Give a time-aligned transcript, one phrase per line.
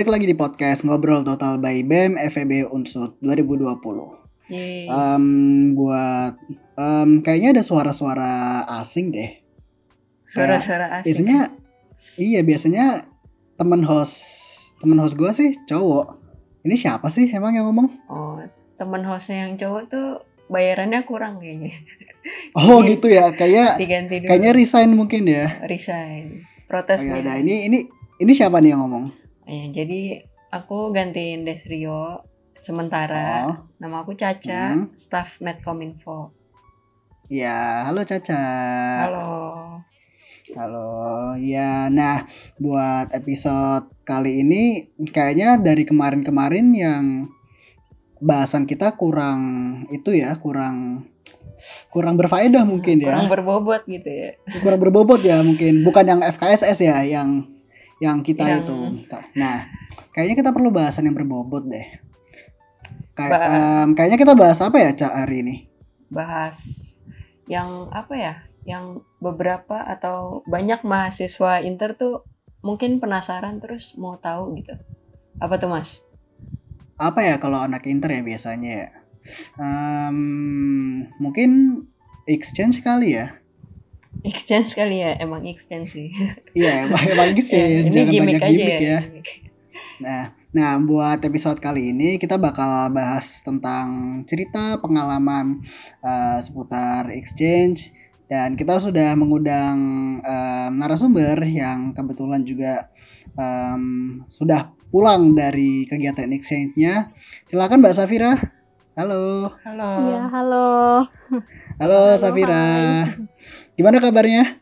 [0.00, 4.48] balik lagi di podcast Ngobrol Total by BEM FEB Unsur 2020.
[4.48, 4.88] Yeay.
[4.88, 6.40] Um, buat
[6.80, 9.44] um, kayaknya ada suara-suara asing deh.
[10.24, 11.04] Suara-suara asing.
[11.04, 11.52] Biasanya
[12.16, 13.12] iya biasanya
[13.60, 14.16] temen host
[14.80, 16.16] temen host gua sih cowok.
[16.64, 18.08] Ini siapa sih emang yang ngomong?
[18.08, 18.40] Oh,
[18.80, 21.76] temen hostnya yang cowok tuh bayarannya kurang kayaknya.
[22.56, 23.76] Oh gitu ya, kayak
[24.28, 25.60] kayaknya resign mungkin ya.
[25.68, 26.40] resign.
[26.40, 27.20] Oh, Protes ya nih.
[27.20, 27.78] udah, ini ini
[28.16, 29.20] ini siapa nih yang ngomong?
[29.50, 32.22] Ya, jadi aku gantiin Desrio
[32.62, 33.50] sementara.
[33.50, 34.94] Oh, Nama aku Caca, Hmm.
[34.94, 36.30] staff Medcominfo.
[37.26, 38.42] ya halo Caca.
[39.06, 39.30] Halo.
[40.50, 41.86] Halo, ya.
[41.86, 42.26] Nah,
[42.58, 44.62] buat episode kali ini
[45.06, 47.04] kayaknya dari kemarin-kemarin yang
[48.18, 49.38] bahasan kita kurang
[49.90, 51.06] itu ya, kurang
[51.90, 53.14] kurang berfaedah mungkin ya.
[53.18, 54.30] Kurang berbobot gitu ya.
[54.62, 55.82] Kurang berbobot ya mungkin.
[55.86, 57.46] Bukan yang FKSS ya, yang
[58.00, 58.76] yang kita Yang- itu.
[59.36, 59.68] Nah,
[60.10, 62.00] kayaknya kita perlu bahasan yang berbobot deh.
[63.12, 63.44] Kayak Ba-
[63.84, 65.56] em, kayaknya kita bahas apa ya, Cak, hari ini?
[66.08, 66.56] Bahas
[67.46, 68.34] yang apa ya?
[68.64, 72.24] Yang beberapa atau banyak mahasiswa Inter tuh
[72.60, 74.76] mungkin penasaran terus mau tahu gitu.
[75.40, 76.00] Apa tuh, Mas?
[77.00, 78.88] apa ya kalau anak inter ya biasanya ya
[79.56, 80.18] Em,
[81.16, 81.80] mungkin
[82.28, 83.39] exchange kali ya
[84.20, 86.08] Exchange kali ya, emang exchange sih.
[86.58, 89.28] iya emang, emang exchange ini jangan gimmick banyak aja gimmick ya gimmick.
[90.00, 95.62] nah nah buat episode kali ini kita bakal bahas tentang cerita pengalaman
[96.02, 97.94] eh, seputar exchange
[98.26, 99.78] dan kita sudah mengundang
[100.22, 102.86] em, narasumber yang kebetulan juga
[103.34, 107.10] em, sudah pulang dari kegiatan exchange-nya
[107.42, 108.32] silakan Mbak Safira
[108.94, 109.92] halo Halo.
[110.02, 110.68] Iya, halo.
[111.78, 112.66] Halo, Halo, Safira.
[113.06, 113.14] hai.
[113.80, 114.60] Gimana kabarnya?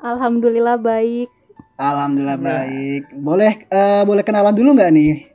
[0.00, 1.28] Alhamdulillah baik.
[1.76, 2.64] Alhamdulillah Alhamdulillah.
[2.64, 3.02] baik.
[3.20, 5.28] Boleh eh, boleh kenalan dulu nggak nih?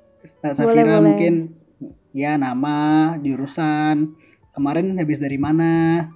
[0.57, 1.05] Safira boleh.
[1.05, 1.33] mungkin
[2.17, 4.17] ya nama, jurusan,
[4.57, 6.09] kemarin habis dari mana?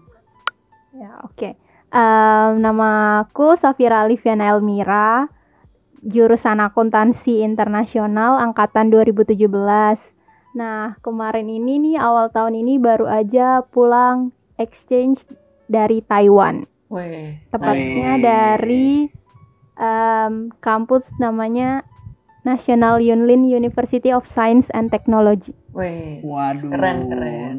[0.97, 1.53] Ya, oke.
[1.94, 5.29] Em, nama aku Safira Alifiana Elmira,
[6.01, 9.45] jurusan akuntansi internasional angkatan 2017.
[10.57, 15.29] Nah, kemarin ini nih awal tahun ini baru aja pulang exchange
[15.66, 16.66] dari Taiwan.
[16.88, 17.41] Weh.
[17.50, 19.09] Tepatnya dari
[19.75, 21.81] em, kampus namanya
[22.44, 25.56] National Yunlin University of Science and Technology.
[25.72, 26.19] Weh.
[26.22, 26.69] Waduh.
[26.69, 27.56] Keren keren.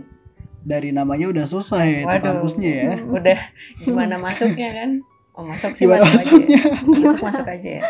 [0.64, 2.24] Dari namanya udah susah ya itu Waduh.
[2.24, 2.92] kampusnya ya.
[3.16, 3.38] Udah
[3.80, 4.90] gimana masuknya kan?
[5.34, 6.60] Oh masuk sih Gimana masuk masuknya?
[6.62, 6.70] aja.
[6.70, 6.78] ya.
[7.02, 7.82] Masuk masuk aja ya.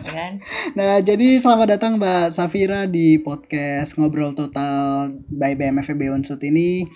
[0.00, 0.32] Ya kan?
[0.72, 6.88] Nah, jadi selamat datang Mbak Safira di podcast Ngobrol Total by BMFB Unsut ini.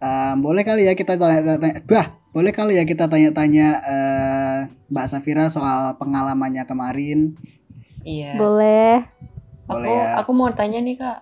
[0.00, 5.52] Um, boleh kali ya kita tanya-tanya, bah, boleh kali ya kita tanya-tanya eh, Mbak Safira
[5.52, 7.36] soal pengalamannya kemarin.
[8.06, 8.38] Iya.
[8.40, 9.04] Boleh.
[9.68, 10.16] Boleh Aku ya.
[10.24, 11.18] aku mau tanya nih kak.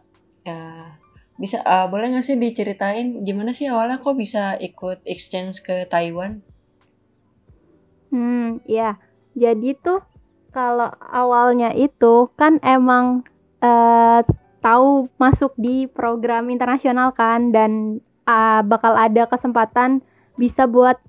[0.47, 0.94] Ya,
[1.41, 6.44] bisa eh, boleh nggak sih diceritain gimana sih awalnya kok bisa ikut exchange ke Taiwan?
[8.15, 9.00] Hmm, ya.
[9.34, 10.05] Jadi tuh
[10.55, 13.27] kalau awalnya itu kan emang
[13.59, 14.21] eh,
[14.61, 20.05] tahu masuk di program internasional kan dan ah, bakal ada kesempatan
[20.37, 21.00] bisa buat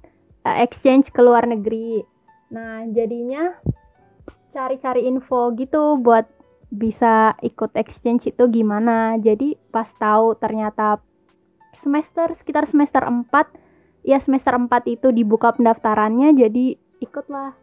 [0.47, 2.07] eh, exchange ke luar negeri.
[2.55, 3.59] Nah, jadinya
[4.55, 6.25] cari-cari info gitu buat
[6.71, 9.19] bisa ikut exchange itu gimana.
[9.19, 11.03] Jadi pas tahu ternyata
[11.75, 13.27] semester sekitar semester 4
[14.07, 17.53] ya semester 4 itu dibuka pendaftarannya jadi ikutlah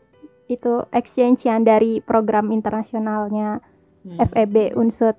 [0.46, 3.58] itu exchange yang dari program internasionalnya
[4.06, 4.22] Hmm.
[4.22, 5.18] FEB Unsut.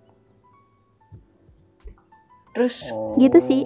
[2.58, 3.62] Terus Gitu sih.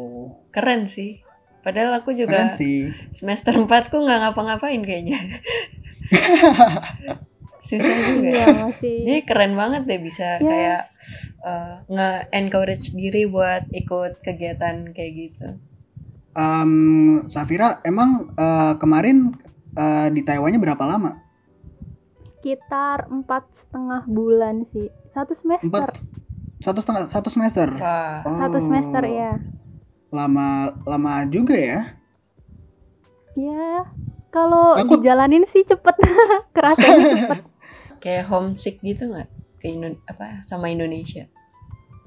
[0.52, 1.24] keren sih.
[1.62, 2.92] Padahal aku juga Keren sih.
[3.14, 5.16] semester 4 ku nggak ngapa-ngapain kayaknya.
[7.62, 8.28] Susah juga.
[8.28, 8.96] Iya masih.
[9.06, 10.44] Jadi keren banget deh bisa Ya.
[10.44, 10.82] kayak
[11.42, 15.48] eh, nge-encourage diri buat ikut kegiatan kayak gitu.
[16.34, 16.74] Em,
[17.28, 19.32] Safira, emang eh, kemarin
[19.72, 21.22] eh, di Taiwannya berapa lama?
[22.34, 24.90] Sekitar empat setengah bulan sih.
[25.08, 25.70] Satu semester.
[25.70, 26.02] Empat,
[26.62, 27.68] satu setengah, satu semester.
[27.74, 29.32] Wah, Satu semester Oh, ya.
[30.10, 30.48] Lama,
[30.86, 31.98] lama juga ya.
[33.34, 33.88] Ya.
[34.30, 35.96] Kalau Aku- dijalanin sih cepet.
[36.56, 37.42] Kerasanya cepet.
[37.98, 41.30] kayak homesick gitu nggak ke Indo apa sama Indonesia?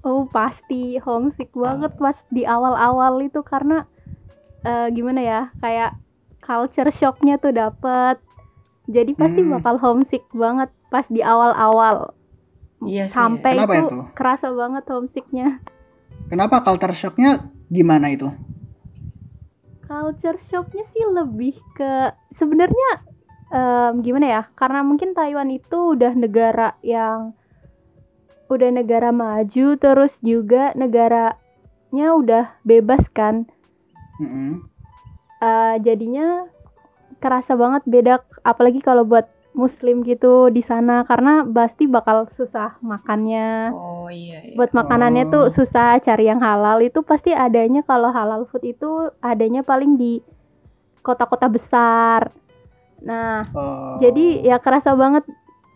[0.01, 3.87] Oh pasti homesick banget pas di awal-awal itu karena
[4.61, 5.95] eh, gimana ya kayak
[6.41, 8.19] culture shocknya tuh dapet
[8.85, 9.55] jadi pasti Hmm.
[9.55, 12.11] bakal homesick banget pas di awal-awal
[12.85, 13.15] Iya sih.
[13.15, 13.99] sampai Kenapa itu itu?
[14.13, 15.49] kerasa banget homesicknya
[16.25, 17.31] Kenapa culture shocknya
[17.67, 18.29] gimana itu?
[19.83, 21.93] culture shocknya sih lebih ke
[22.31, 22.91] sebenarnya
[23.51, 27.37] em, gimana ya karena mungkin Taiwan itu udah negara yang
[28.47, 31.37] udah negara maju terus juga negaranya
[32.17, 33.45] udah bebas kan
[34.17, 34.65] Mm-mm.
[35.39, 36.49] Eh, jadinya
[37.21, 43.71] kerasa banget beda apalagi kalau buat muslim gitu di sana karena pasti bakal susah makannya
[43.71, 44.43] Oh iya.
[44.43, 44.55] iya.
[44.55, 45.53] buat makanannya tuh Oh.
[45.53, 50.19] susah cari yang halal itu pasti adanya kalau halal food itu adanya paling di
[51.01, 52.35] kota-kota besar
[52.99, 54.03] nah Oh.
[54.03, 55.23] jadi ya kerasa banget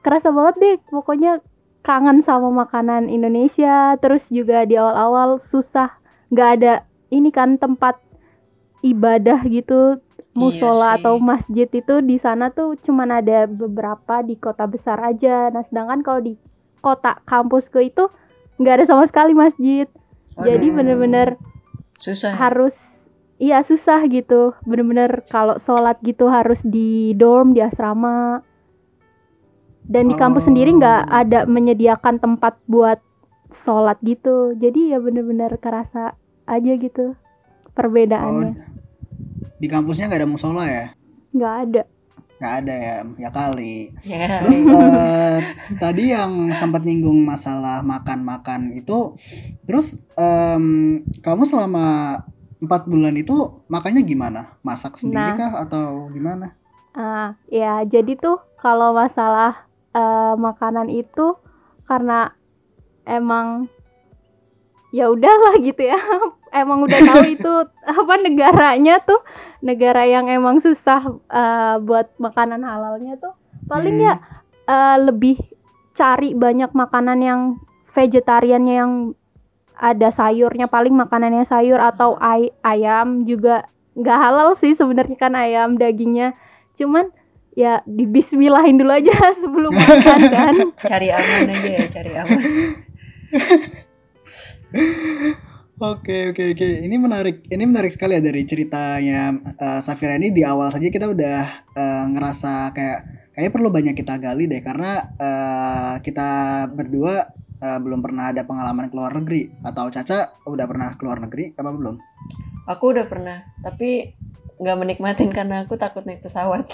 [0.03, 1.39] kerasa banget deh pokoknya
[1.81, 5.95] kangen sama makanan Indonesia terus juga di awal-awal susah
[6.29, 6.75] nggak ada
[7.09, 7.97] ini kan tempat
[8.81, 10.03] ibadah gitu
[10.39, 10.97] musola sih.
[11.03, 16.01] atau masjid itu di sana tuh cuman ada beberapa di kota besar aja nah sedangkan
[16.01, 16.39] kalau di
[16.79, 18.07] kota kampusku itu
[18.57, 19.91] nggak ada sama sekali masjid
[20.39, 20.77] jadi Waduh.
[20.79, 21.29] bener-bener
[21.99, 22.31] susah.
[22.31, 22.39] ya?
[22.39, 22.75] harus
[23.39, 28.43] iya susah gitu bener-bener kalau sholat gitu harus di dorm di asrama
[29.89, 30.49] dan di kampus Oh.
[30.53, 33.01] sendiri nggak ada menyediakan tempat buat
[33.51, 36.15] sholat gitu jadi ya bener-bener kerasa
[36.45, 37.15] aja gitu
[37.69, 38.78] Oh, perbedaannya
[39.59, 40.87] di kampusnya nggak ada musola ya?
[41.31, 41.83] nggak ada
[42.39, 43.91] Nggak ada ya, ya kali.
[44.07, 44.39] Ya.
[44.39, 45.39] Terus eh,
[45.75, 49.19] tadi yang sempat nyinggung masalah makan-makan itu,
[49.67, 51.87] terus em, kamu selama
[52.63, 53.35] empat bulan itu
[53.67, 54.55] makannya gimana?
[54.63, 55.35] Masak sendiri Nah.
[55.35, 56.55] kah atau gimana?
[56.95, 61.35] Ah, ya jadi tuh kalau masalah eh, makanan itu
[61.91, 62.39] karena
[63.03, 63.67] emang
[64.91, 65.99] ya udahlah gitu ya.
[66.63, 67.53] emang udah tahu itu
[67.85, 69.21] apa negaranya tuh
[69.61, 73.35] negara yang emang susah eh, buat makanan halalnya tuh
[73.67, 74.07] paling Hmm.
[74.09, 74.15] ya
[74.65, 75.37] eh, lebih
[75.93, 77.41] cari banyak makanan yang
[77.91, 78.93] vegetariannya yang
[79.75, 85.75] ada sayurnya paling makanannya sayur atau ay- ayam juga nggak halal sih sebenarnya kan ayam
[85.75, 86.39] dagingnya
[86.75, 87.11] cuman
[87.53, 89.11] ya dibismillahin dulu aja
[89.43, 92.41] sebelum makan kan cari aman aja ya, cari aman.
[95.79, 100.43] Oke oke oke ini menarik ini menarik sekali ya dari ceritanya eh, Safira ini di
[100.43, 105.95] awal saja kita udah eh, ngerasa kayak kayaknya perlu banyak kita gali deh karena eh,
[106.03, 106.31] kita
[106.75, 107.31] berdua
[107.63, 111.55] eh, belum pernah ada pengalaman ke luar negeri atau Caca udah pernah ke luar negeri
[111.55, 111.97] apa belum?
[112.67, 114.19] Aku udah pernah, tapi
[114.59, 116.67] nggak menikmatin karena aku takut naik pesawat.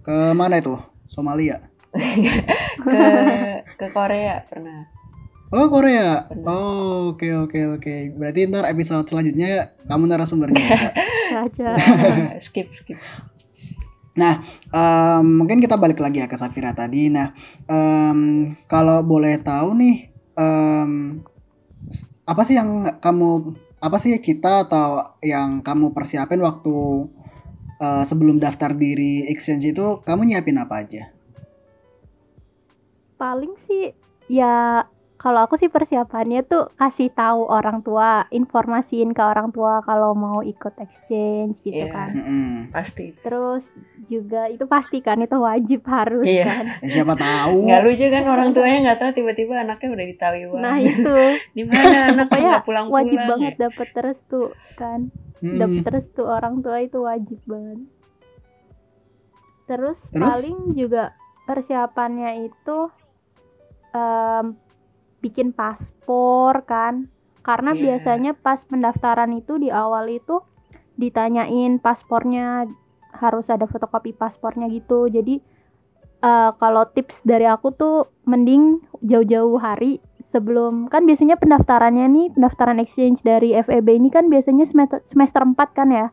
[0.00, 0.78] Ke mana itu?
[1.10, 1.60] Somalia.
[2.86, 3.02] ke
[3.76, 4.99] ke Korea pernah.
[5.50, 6.30] Oh Korea.
[6.30, 6.46] Pernah.
[6.46, 7.94] Oh oke oke oke.
[8.14, 10.62] Berarti ntar episode selanjutnya kamu narasumbernya.
[10.62, 10.90] ya,
[11.46, 12.98] aja Nah, skip skip.
[14.14, 17.10] Em, mungkin kita balik lagi ya ke Safira tadi.
[17.10, 17.34] Nah,
[17.66, 21.18] em, kalau boleh tahu nih, em,
[22.28, 27.08] apa sih yang kamu, apa sih kita atau yang kamu persiapin waktu
[27.80, 31.16] eh, sebelum daftar diri exchange itu, kamu nyiapin apa aja?
[33.20, 33.92] paling sih
[34.32, 34.80] ya
[35.20, 40.40] kalau aku sih persiapannya tuh kasih tahu orang tua informasiin ke orang tua kalau mau
[40.40, 41.92] ikut exchange gitu Iya.
[41.92, 42.48] kan Mm-mm.
[42.70, 43.12] Pasti.
[43.20, 43.68] terus
[44.06, 46.44] juga itu pasti kan itu wajib harus Iya.
[46.46, 47.62] kan Ya, siapa tahu.
[47.62, 50.58] Nggak lucu kan orang tuanya nggak tahu tiba-tiba anaknya udah di Taiwan.
[50.58, 51.14] nah itu
[51.56, 52.96] di mana anak Pokoknya nggak pulang-pulang.
[52.98, 53.28] wajib ya?
[53.28, 54.42] banget dapet restu
[54.74, 55.00] kan
[55.38, 55.58] Mm-mm.
[55.58, 57.80] dapet restu orang tua itu wajib banget
[59.66, 60.18] terus, Terus?
[60.18, 61.12] paling juga
[61.44, 62.78] persiapannya itu
[63.92, 64.46] em,
[65.20, 67.08] bikin paspor kan
[67.40, 67.80] karena Iya.
[67.96, 70.40] biasanya pas pendaftaran itu di awal itu
[70.94, 72.68] ditanyain paspornya
[73.12, 75.40] harus ada fotokopi paspornya gitu jadi
[76.20, 82.78] eh, kalau tips dari aku tuh mending jauh-jauh hari sebelum kan biasanya pendaftarannya nih pendaftaran
[82.78, 86.06] exchange dari FEB ini kan biasanya semester semester 4 kan ya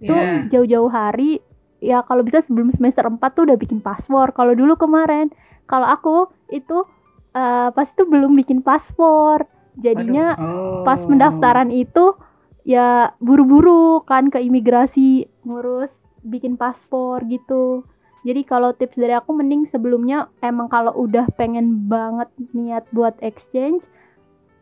[0.00, 0.48] tuh Iya.
[0.50, 1.38] jauh-jauh hari
[1.78, 5.28] ya kalau bisa sebelum semester 4 tuh udah bikin paspor kalau dulu kemarin
[5.68, 6.88] kalau aku itu
[7.34, 10.86] eh, pas itu belum bikin paspor jadinya Oh.
[10.86, 12.14] pas pendaftaran itu
[12.62, 15.90] ya buru-buru kan ke imigrasi ngurus
[16.24, 17.84] bikin paspor gitu
[18.24, 23.84] jadi kalau tips dari aku mending sebelumnya emang kalau udah pengen banget niat buat exchange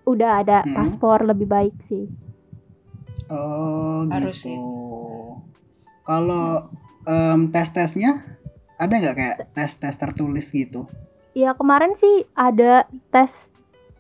[0.02, 0.74] udah ada Hmm.
[0.74, 2.10] paspor lebih baik sih
[3.30, 4.60] Oh Harus gitu.
[6.02, 6.68] Kalau
[7.06, 8.18] em, tes-tesnya
[8.76, 10.90] ada nggak kayak tes-tes tertulis gitu?
[11.32, 13.48] Ya kemarin sih ada tes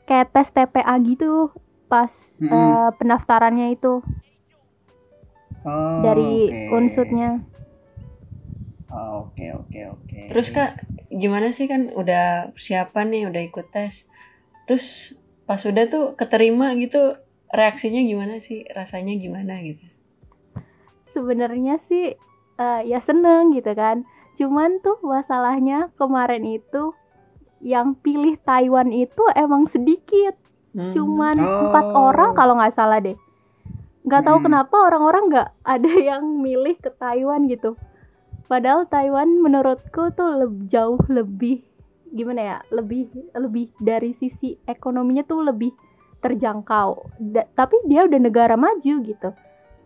[0.08, 1.52] kayak tes TPA gitu
[1.88, 2.52] pas Mm-mm.
[2.52, 4.00] eh, pendaftarannya itu
[5.64, 6.74] Oh, dari oke.
[6.74, 7.40] unsutnya
[8.92, 10.20] Oh, Oke oke oke.
[10.28, 14.04] Terus kak, gimana sih kan udah persiapan nih, udah ikut tes.
[14.68, 15.16] Terus
[15.48, 17.16] pas udah tuh keterima gitu,
[17.48, 18.68] reaksinya gimana sih?
[18.68, 19.84] Rasanya gimana gitu?
[21.12, 22.16] sebenarnya sih
[22.58, 24.04] eh, ya seneng gitu kan
[24.38, 26.96] cuman tuh masalahnya kemarin itu
[27.62, 30.34] yang pilih Taiwan itu emang sedikit
[30.70, 30.88] Hmm.
[30.90, 31.68] cuman Oh.
[31.68, 33.12] empat orang kalau nggak salah deh
[34.02, 34.46] nggak tahu Hmm.
[34.46, 37.76] kenapa orang-orang nggak ada yang milih ke Taiwan gitu
[38.46, 41.60] padahal Taiwan menurutku tuh leb- jauh lebih
[42.08, 45.72] gimana ya lebih lebih dari sisi ekonominya tuh lebih
[46.20, 46.88] terjangkau
[47.18, 49.30] Da- tapi dia udah negara maju gitu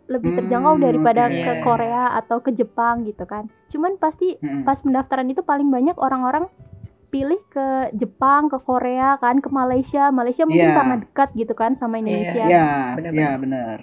[0.07, 1.35] lebih Hmm, terjangkau daripada oke.
[1.35, 1.63] ke Iya.
[1.63, 4.63] Korea atau ke Jepang gitu kan cuman pasti Mm-mm.
[4.63, 6.47] pas pendaftaran itu paling banyak orang-orang
[7.17, 10.09] pilih ke Jepang, ke Korea kan, ke Malaysia.
[10.11, 10.77] Malaysia mungkin Iya.
[10.77, 12.45] karena dekat gitu kan sama Indonesia.
[12.45, 13.17] Ya, Benar-benar.
[13.17, 13.79] ya benar.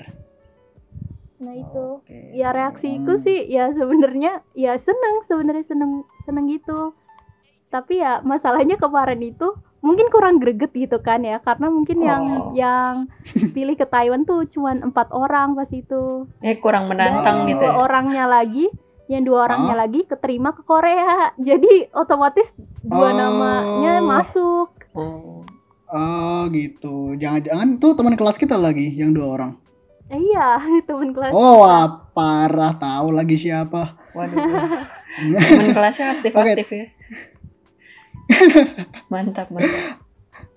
[1.40, 1.86] Nah itu.
[2.00, 2.20] Oke.
[2.32, 3.20] Ya reaksiku Hmm.
[3.20, 6.94] sih ya sebenarnya ya seneng sebenarnya seneng seneng gitu.
[7.68, 9.50] Tapi ya masalahnya kemarin itu
[9.82, 12.56] mungkin kurang greget gitu kan ya karena mungkin yang Oh.
[12.56, 13.12] yang
[13.52, 17.48] pilih ke Taiwan tuh cuman empat orang pas itu Eh kurang dan menantang Oh.
[17.50, 17.60] gitu.
[17.60, 17.80] dua ya.
[17.82, 18.72] orangnya lagi
[19.06, 19.80] yang dua orangnya Oh.
[19.80, 23.14] lagi keterima ke Korea jadi otomatis dua Oh.
[23.14, 25.42] namanya masuk Oh.
[25.88, 27.14] Oh gitu.
[27.14, 29.52] Jangan-jangan tuh teman kelas kita lagi yang dua orang.
[30.06, 30.58] Eh, iya
[30.88, 33.94] temen kelas Oh, wah, parah tahu lagi siapa.
[34.12, 34.38] Waduh.
[35.38, 36.86] Teman kelasnya aktif-aktif ya.
[39.08, 40.02] mantap, mantap.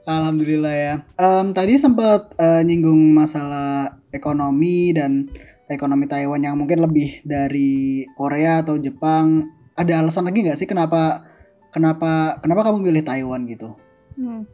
[0.05, 0.95] Alhamdulillah ya.
[1.17, 5.29] Em, tadi sempat eh, nyinggung masalah ekonomi dan
[5.67, 9.51] ekonomi Taiwan yang mungkin lebih dari Korea atau Jepang.
[9.77, 11.27] Ada alasan lagi nggak sih kenapa
[11.69, 13.77] kenapa kenapa kamu pilih Taiwan gitu?
[14.17, 14.49] Hmm.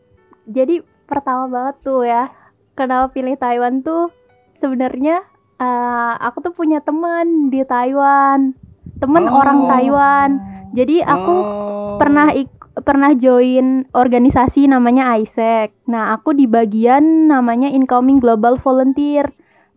[0.51, 2.27] Jadi pertama banget tuh ya,
[2.75, 4.11] kenapa pilih Taiwan tuh
[4.59, 5.23] sebenarnya
[5.63, 8.51] eh, aku tuh punya temen di Taiwan,
[8.99, 9.39] temen Oh.
[9.39, 10.31] orang Taiwan.
[10.75, 11.97] Jadi aku Oh.
[12.03, 12.51] pernah ik
[12.83, 15.77] pernah join organisasi namanya ISEC.
[15.87, 19.29] Nah, aku di bagian namanya Incoming Global Volunteer.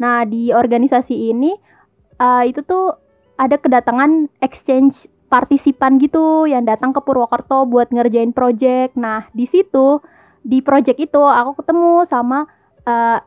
[0.01, 1.55] Nah, di organisasi ini
[2.19, 2.95] eh, itu tuh
[3.35, 8.95] ada kedatangan exchange partisipan gitu yang datang ke Purwokerto buat ngerjain project.
[8.95, 9.99] Nah, di situ
[10.45, 12.47] di project itu aku ketemu sama
[12.85, 13.19] eh,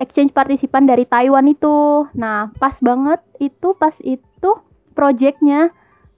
[0.00, 2.08] exchange partisipan dari Taiwan itu.
[2.16, 4.50] Nah, pas banget itu pas itu
[4.96, 5.70] projectnya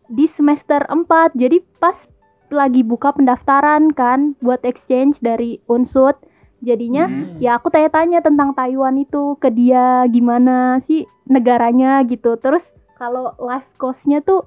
[0.07, 1.35] di semester 4.
[1.35, 2.07] Jadi pas
[2.53, 6.15] lagi buka pendaftaran kan buat exchange dari Unsud.
[6.63, 7.43] Jadinya Hmm.
[7.43, 12.39] ya aku tanya-tanya tentang Taiwan itu ke dia gimana sih negaranya gitu.
[12.39, 12.63] Terus
[12.95, 14.47] kalau life cost-nya tuh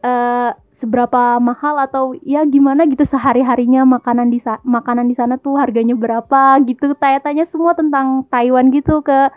[0.00, 5.92] eh seberapa mahal atau ya gimana gitu sehari-harinya makanan di makanan di sana tuh harganya
[5.92, 6.96] berapa gitu.
[6.96, 9.28] Tanya-tanya semua tentang Taiwan gitu ke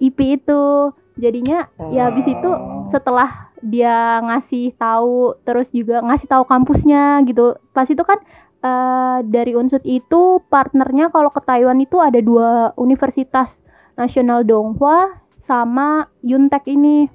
[0.00, 0.92] IP itu.
[1.16, 2.88] Jadinya ya habis itu Oh.
[2.88, 8.18] setelah dia ngasih tahu terus juga ngasih tahu kampusnya gitu pas itu kan
[8.62, 13.58] eh, dari unsur itu partnernya kalau ke Taiwan itu ada dua universitas
[13.98, 17.10] nasional Donghua sama Yuntek ini.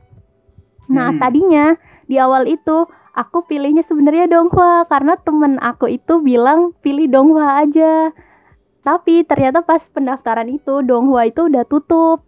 [0.92, 1.20] Nah Hmm.
[1.20, 1.66] tadinya
[2.08, 8.12] di awal itu aku pilihnya sebenarnya Donghua karena temen aku itu bilang pilih Donghua aja.
[8.84, 12.24] Tapi ternyata pas pendaftaran itu Donghua itu udah tutup.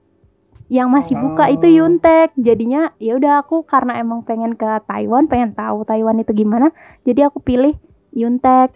[0.69, 1.75] Yang masih buka itu Oh.
[1.81, 6.69] Yuntek jadinya ya udah aku karena emang pengen ke Taiwan pengen tahu Taiwan itu gimana
[7.09, 7.73] jadi aku pilih
[8.13, 8.69] Yuntek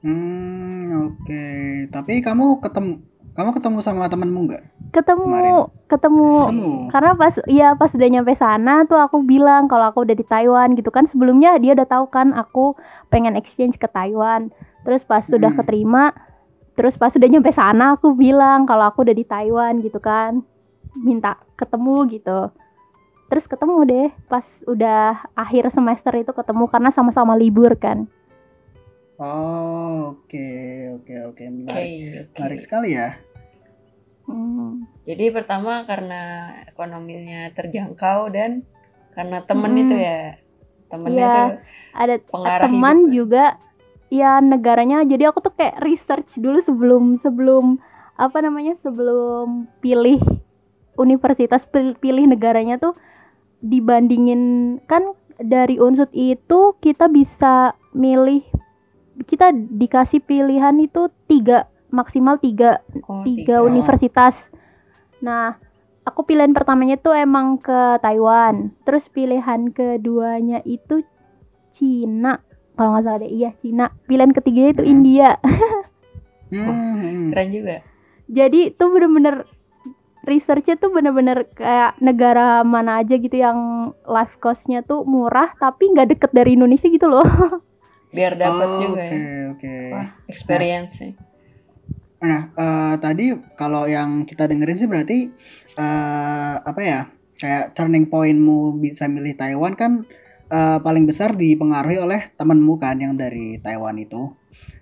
[0.00, 1.44] Hmm, oke.
[1.88, 2.92] Tapi kamu ketemu
[3.32, 4.64] kamu ketemu sama temenmu nggak?
[4.88, 5.54] ketemu Kemarin.
[5.84, 6.72] ketemu Ketemu.
[6.88, 10.72] karena pas ya pas udah nyampe sana tuh aku bilang kalau aku udah di Taiwan
[10.72, 12.72] gitu kan sebelumnya dia udah tahu kan aku
[13.06, 14.48] pengen exchange ke Taiwan
[14.82, 15.58] terus pas sudah Mm.
[15.60, 16.16] keterima
[16.72, 20.40] terus pas udah nyampe sana aku bilang kalau aku udah di Taiwan gitu kan
[20.96, 22.48] minta ketemu gitu
[23.28, 25.00] terus ketemu deh pas udah
[25.34, 28.08] akhir semester itu ketemu karena sama-sama libur kan
[29.18, 30.46] Oh, oke,
[30.94, 31.42] oke, oke.
[31.42, 32.62] Menarik.
[32.62, 33.18] sekali ya.
[34.24, 34.86] Hmm.
[35.02, 36.22] Jadi pertama karena
[36.68, 38.62] ekonominya terjangkau dan
[39.12, 39.82] karena temen Mm-mm.
[39.82, 40.20] itu ya.
[40.86, 41.34] Temennya Iya.
[41.34, 41.48] tuh
[41.92, 43.12] ada pengarah teman hidup.
[43.12, 43.44] juga
[44.08, 47.64] ya negaranya jadi aku tuh kayak research dulu sebelum sebelum
[48.14, 50.16] apa namanya sebelum pilih
[50.94, 52.96] universitas pil- pilih negaranya tuh
[53.58, 54.40] dibandingin
[54.86, 58.46] kan dari unsur itu kita bisa milih
[59.24, 63.64] kita dikasih pilihan itu tiga maksimal tiga Oh, tiga tiga.
[63.64, 64.52] universitas.
[65.18, 65.56] Nah,
[66.02, 68.70] aku pilihan pertamanya tuh emang ke Taiwan.
[68.82, 71.02] Terus pilihan keduanya itu
[71.72, 72.38] Cina.
[72.72, 73.90] Kalau nggak salah deh, iya Cina.
[74.04, 74.92] Pilihan ketiganya itu Hmm.
[74.92, 75.30] India.
[76.48, 77.84] Hmm, Keren juga.
[78.24, 79.44] Jadi tuh bener-bener
[80.24, 83.56] researchnya tuh bener-bener kayak negara mana aja gitu yang
[84.02, 87.20] life cost-nya tuh murah tapi nggak deket dari Indonesia gitu loh.
[88.08, 89.52] Biar dapat Oh, juga Oke, ya.
[89.52, 89.76] oke.
[89.92, 91.12] Wah, experience sih.
[92.18, 95.18] Nah, eh, tadi kalau yang kita dengerin sih berarti
[95.78, 97.00] eh, apa ya?
[97.38, 100.02] Kayak turning pointmu bisa milih Taiwan kan
[100.50, 104.34] eh, paling besar dipengaruhi oleh temanmu kan yang dari Taiwan itu.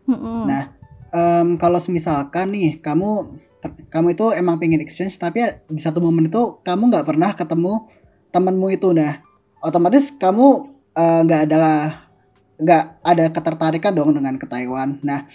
[0.06, 0.47] Mm-mm.
[0.47, 0.71] Nah,
[1.12, 3.37] em, kalau misalkan nih kamu
[3.90, 7.90] kamu itu emang pengen exchange tapi ya di satu momen itu kamu nggak pernah ketemu
[8.30, 9.18] temanmu itu nah
[9.59, 12.06] otomatis kamu eh, nggak ada
[12.57, 15.29] nggak ada ketertarikan dong dengan ke Taiwan nah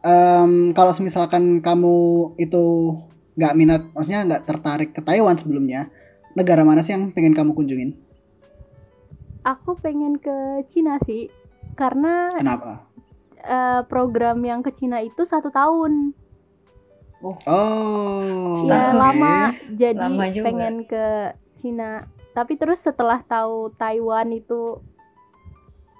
[0.00, 1.96] em, kalau misalkan kamu
[2.36, 2.96] itu
[3.34, 5.90] nggak minat maksudnya nggak tertarik ke Taiwan sebelumnya
[6.32, 7.92] negara mana sih yang pengen kamu kunjungin
[9.44, 10.32] Aku pengen ke
[10.72, 11.28] Cina sih,
[11.76, 12.88] karena kenapa
[13.36, 16.16] eh, program yang ke Cina itu satu tahun.
[17.20, 18.96] oh Setahun, Ya oke.
[18.96, 19.36] lama,
[19.70, 20.44] jadi Lama juga.
[20.48, 21.04] pengen ke
[21.60, 22.08] Cina.
[22.32, 24.80] Tapi terus setelah tahu Taiwan itu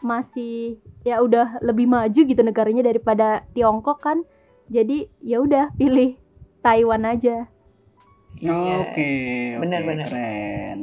[0.04, 4.20] masih ya udah lebih maju gitu negaranya daripada Tiongkok kan.
[4.68, 6.20] Jadi ya udah pilih
[6.60, 7.48] Taiwan aja.
[8.36, 8.52] Iya.
[8.52, 9.08] Oke,
[9.56, 10.06] oke, Benar-benar.
[10.12, 10.80] keren.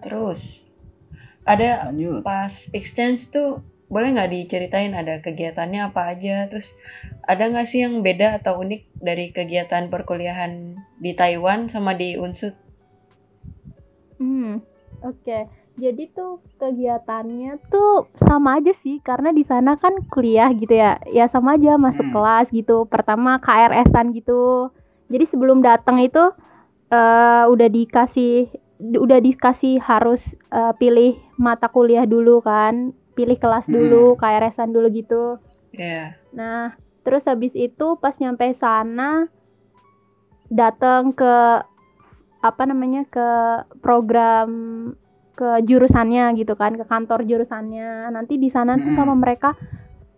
[0.00, 0.64] Terus
[1.44, 2.24] ada Lanjut.
[2.24, 6.76] pas exchange tuh boleh nggak diceritain ada kegiatannya apa aja terus
[7.24, 12.52] ada nggak sih yang beda atau unik dari kegiatan perkuliahan di Taiwan sama di Unsud?
[14.20, 14.60] Hmm,
[15.00, 15.57] oke.
[15.78, 20.98] Jadi tuh kegiatannya tuh sama aja sih karena di sana kan kuliah gitu ya.
[21.06, 22.14] Ya sama aja masuk Hmm.
[22.18, 22.84] kelas gitu.
[22.90, 24.74] Pertama KRS-an gitu.
[25.06, 26.34] Jadi sebelum datang itu
[26.90, 32.90] eh udah dikasih udah dikasih harus eh, pilih mata kuliah dulu kan.
[33.14, 35.42] Pilih kelas dulu, KRS-an dulu gitu.
[35.74, 39.26] Ya, Nah, terus habis itu pas nyampe sana
[40.48, 41.62] datang ke
[42.38, 43.28] apa namanya ke
[43.82, 44.48] program
[45.38, 48.10] ke jurusannya gitu kan, ke kantor jurusannya.
[48.10, 49.54] Nanti di sana tuh sama mereka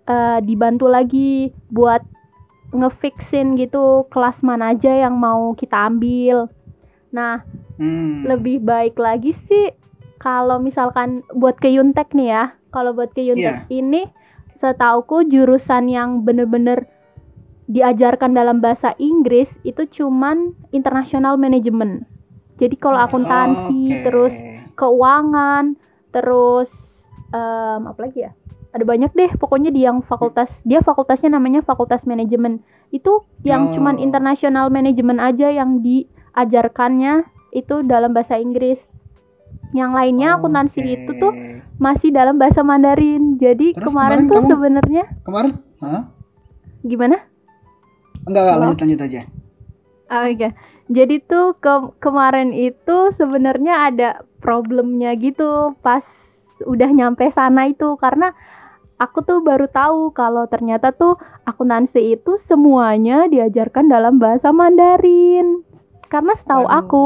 [0.09, 2.01] eh, dibantu lagi buat
[2.73, 6.49] ngefixin gitu kelas mana aja yang mau kita ambil.
[7.13, 7.45] Nah,
[7.81, 8.29] Hmm.
[8.29, 9.73] lebih baik lagi sih
[10.21, 12.45] kalau misalkan buat ke Yuntek nih ya.
[12.69, 14.05] Kalau buat ke Yuntek ini
[14.53, 16.85] setauku jurusan yang bener-bener
[17.73, 22.05] diajarkan dalam bahasa Inggris itu cuman international management.
[22.61, 24.03] Jadi kalau akuntansi, Oke.
[24.05, 24.35] terus
[24.81, 25.77] keuangan,
[26.09, 26.73] terus
[27.31, 28.33] em, apa lagi ya?
[28.71, 32.65] Ada banyak deh pokoknya di yang fakultas dia fakultasnya namanya fakultas manajemen.
[32.89, 34.05] Itu yang cuman Oh.
[34.07, 38.87] international management aja yang diajarkannya itu dalam bahasa Inggris.
[39.75, 40.91] Yang lainnya akuntansi Oke.
[40.97, 41.33] itu tuh
[41.79, 43.39] masih dalam bahasa Mandarin.
[43.39, 46.03] Jadi Terus kemarin, kemarin tuh sebenarnya kemarin, Hah?
[46.83, 47.17] gimana?
[48.21, 49.21] enggak enggak lanjut lanjut aja.
[50.11, 50.51] Oke.
[50.91, 54.09] Jadi tuh ke- kemarin itu sebenarnya ada
[54.43, 56.03] problemnya gitu pas
[56.67, 58.35] udah nyampe sana itu karena
[59.01, 65.63] aku tuh baru tahu kalau ternyata tuh akuntansi itu semuanya diajarkan dalam bahasa Mandarin.
[66.11, 66.79] Karena setahu Waduh.
[66.85, 67.05] aku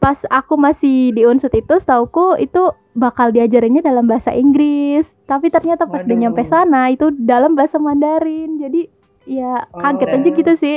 [0.00, 5.12] pas aku masih di itu setauku itu bakal diajarinnya dalam bahasa Inggris.
[5.28, 6.22] Tapi ternyata pas udah Waduh.
[6.24, 8.56] nyampe sana itu dalam bahasa Mandarin.
[8.56, 8.88] Jadi
[9.28, 10.16] ya kaget Oh.
[10.16, 10.76] aja gitu sih.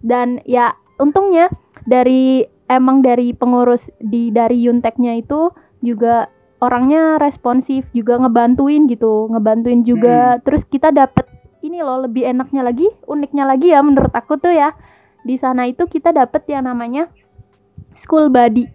[0.00, 1.48] Dan ya untungnya
[1.84, 6.28] dari emang dari pengurus di dari Yunteknya itu juga
[6.60, 10.38] orangnya responsif juga ngebantuin gitu, ngebantuin juga.
[10.44, 11.26] Terus kita dapet
[11.60, 14.76] ini loh lebih enaknya lagi, uniknya lagi ya menurut aku tuh ya.
[15.20, 17.08] Di sana itu kita dapet yang namanya
[17.96, 18.68] school buddy.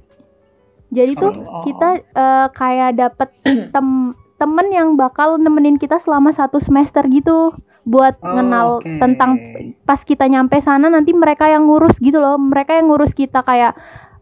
[0.93, 1.33] Jadi tuh
[1.65, 3.29] kita eh, kayak dapet
[3.73, 8.97] tem temen yang bakal nemenin kita selama satu semester gitu buat Oh, ngenal oke.
[8.97, 9.37] tentang
[9.81, 13.77] pas kita nyampe sana nanti mereka yang ngurus gitu loh mereka yang ngurus kita kayak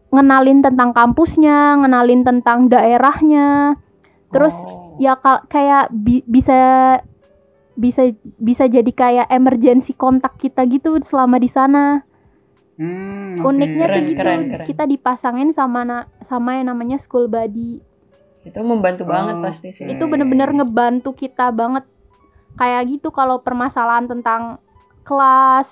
[0.08, 3.80] ngenalin tentang kampusnya ngenalin tentang daerahnya
[4.28, 4.94] terus Oh.
[4.96, 6.54] ya kayak bi- bisa
[7.74, 12.04] bisa bisa jadi kayak emergency kontak kita gitu selama di sana
[12.74, 13.48] Hmm, oke.
[13.48, 14.66] uniknya tuh Keren, gitu keren, keren.
[14.66, 17.78] kita dipasangin sama na- sama yang namanya school buddy
[18.42, 19.86] itu membantu banget Oh, pasti sih.
[19.88, 21.86] itu bener-bener ngebantu kita banget
[22.54, 24.58] kayak gitu kalau permasalahan tentang
[25.02, 25.68] kelas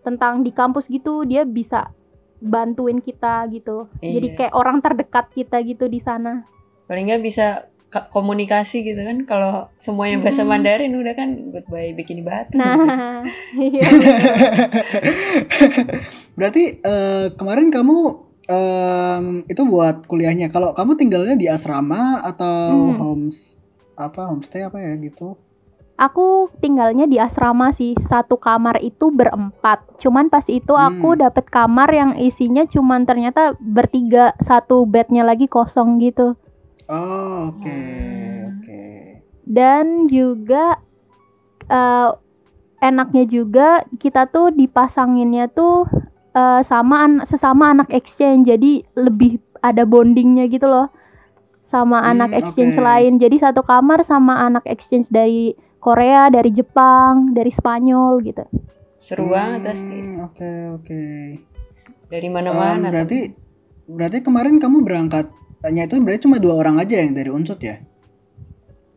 [0.00, 1.92] tentang di kampus gitu dia bisa
[2.38, 4.36] bantuin kita gitu jadi Iya.
[4.38, 6.44] kayak orang terdekat kita gitu di sana
[6.86, 7.46] Paling nggak bisa
[7.86, 10.42] ka- komunikasi gitu kan kalau semuanya bahasa.
[10.42, 12.54] Mandarin udah kan goodbye bikini batu.
[12.54, 13.22] nah
[13.56, 13.82] iya
[16.32, 17.96] Berarti eh, kemarin kamu
[18.44, 20.48] em, itu buat kuliahnya.
[20.48, 22.98] Kalau kamu tinggalnya di asrama atau Hmm.
[22.98, 23.58] homes
[23.94, 25.36] apa homestay apa ya gitu?
[26.00, 31.20] Aku tinggalnya di asrama sih satu kamar itu berempat cuman pas itu aku Hmm.
[31.20, 36.40] dapet kamar yang isinya cuman ternyata bertiga satu bednya lagi kosong gitu
[36.88, 38.50] Oh, oke, Hmm.
[38.50, 38.82] oke.
[39.44, 40.80] dan juga
[41.68, 42.10] eh,
[42.80, 45.86] enaknya juga kita tuh dipasanginnya tuh
[46.30, 50.88] eh, sama an- sesama anak exchange jadi lebih ada bondingnya gitu loh
[51.62, 52.82] sama Hmm, anak exchange oke.
[52.82, 53.12] lain.
[53.16, 58.44] Jadi satu kamar sama anak exchange dari Korea, dari Jepang, dari Spanyol gitu.
[58.98, 59.96] Seru banget pasti.
[59.96, 61.02] Hmm, Oke oke.
[62.06, 62.76] Dari Em, mana-mana.
[62.78, 62.90] tuh.
[62.90, 63.18] berarti
[63.86, 67.80] berarti kemarin kamu berangkatnya itu berarti cuma dua orang aja yang dari unsut ya?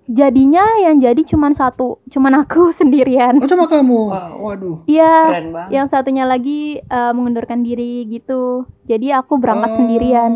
[0.03, 3.39] Jadinya yang jadi cuman satu, cuman aku sendirian.
[3.39, 4.01] Oh cuma kamu.
[4.11, 4.31] Wow.
[4.43, 4.77] Waduh.
[4.83, 8.67] Iya, yang satunya lagi eh, mengundurkan diri gitu.
[8.83, 10.31] Jadi aku berangkat Oh, sendirian,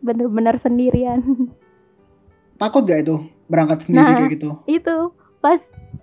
[0.00, 1.20] bener-bener sendirian.
[2.56, 4.16] Takut gak itu berangkat sendiri Nah.
[4.16, 4.50] kayak gitu?
[4.64, 4.96] itu
[5.40, 5.60] pas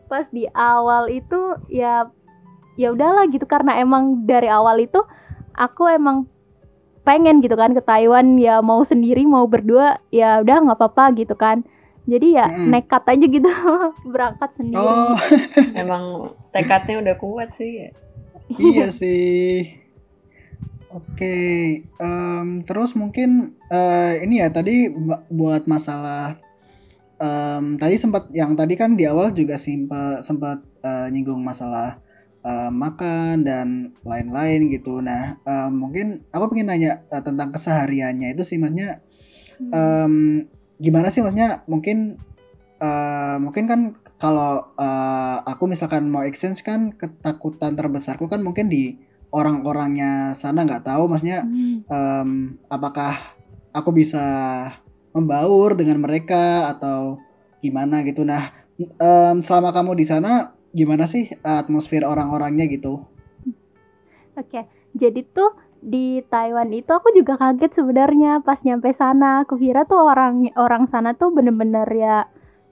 [0.07, 2.07] pas di awal itu ya
[2.77, 5.01] ya udahlah gitu karena emang dari awal itu
[5.53, 6.25] aku emang
[7.03, 11.35] pengen gitu kan ke Taiwan ya mau sendiri mau berdua ya udah nggak apa-apa gitu
[11.35, 11.61] kan
[12.03, 12.67] jadi ya Mm-mm.
[12.71, 13.49] nekat aja gitu
[14.13, 15.15] berangkat sendiri Oh
[15.81, 17.89] Emang tekadnya udah kuat sih ya.
[18.59, 19.79] iya sih.
[20.93, 21.35] Oke,
[21.81, 24.93] em, terus mungkin eh, ini ya tadi
[25.25, 26.37] buat masalah
[27.23, 32.03] em, tadi sempat yang tadi kan di awal juga sempat sempat eh, nyinggung masalah
[32.43, 33.67] eh, makan dan
[34.03, 34.99] lain-lain gitu.
[34.99, 38.99] Nah, em, mungkin aku pengen nanya eh, tentang kesehariannya itu sih maksudnya
[39.53, 39.69] Hmm.
[39.69, 40.13] em,
[40.81, 42.17] gimana sih maksudnya mungkin
[42.81, 43.81] eh, mungkin kan
[44.17, 48.97] kalau eh, aku misalkan mau exchange kan ketakutan terbesarku kan mungkin di
[49.29, 51.85] orang-orangnya sana nggak tahu maksudnya Hmm.
[51.85, 52.29] em,
[52.65, 53.37] apakah
[53.73, 54.25] aku bisa
[55.13, 57.21] membaur dengan mereka atau
[57.61, 63.05] gimana gitu nah em, selama kamu di sana gimana sih atmosfer orang-orangnya gitu
[64.33, 64.65] Oke,
[64.97, 69.45] jadi tuh di Taiwan itu aku juga kaget sebenarnya pas nyampe sana.
[69.45, 72.17] Aku kira tuh orang orang sana tuh bener-bener ya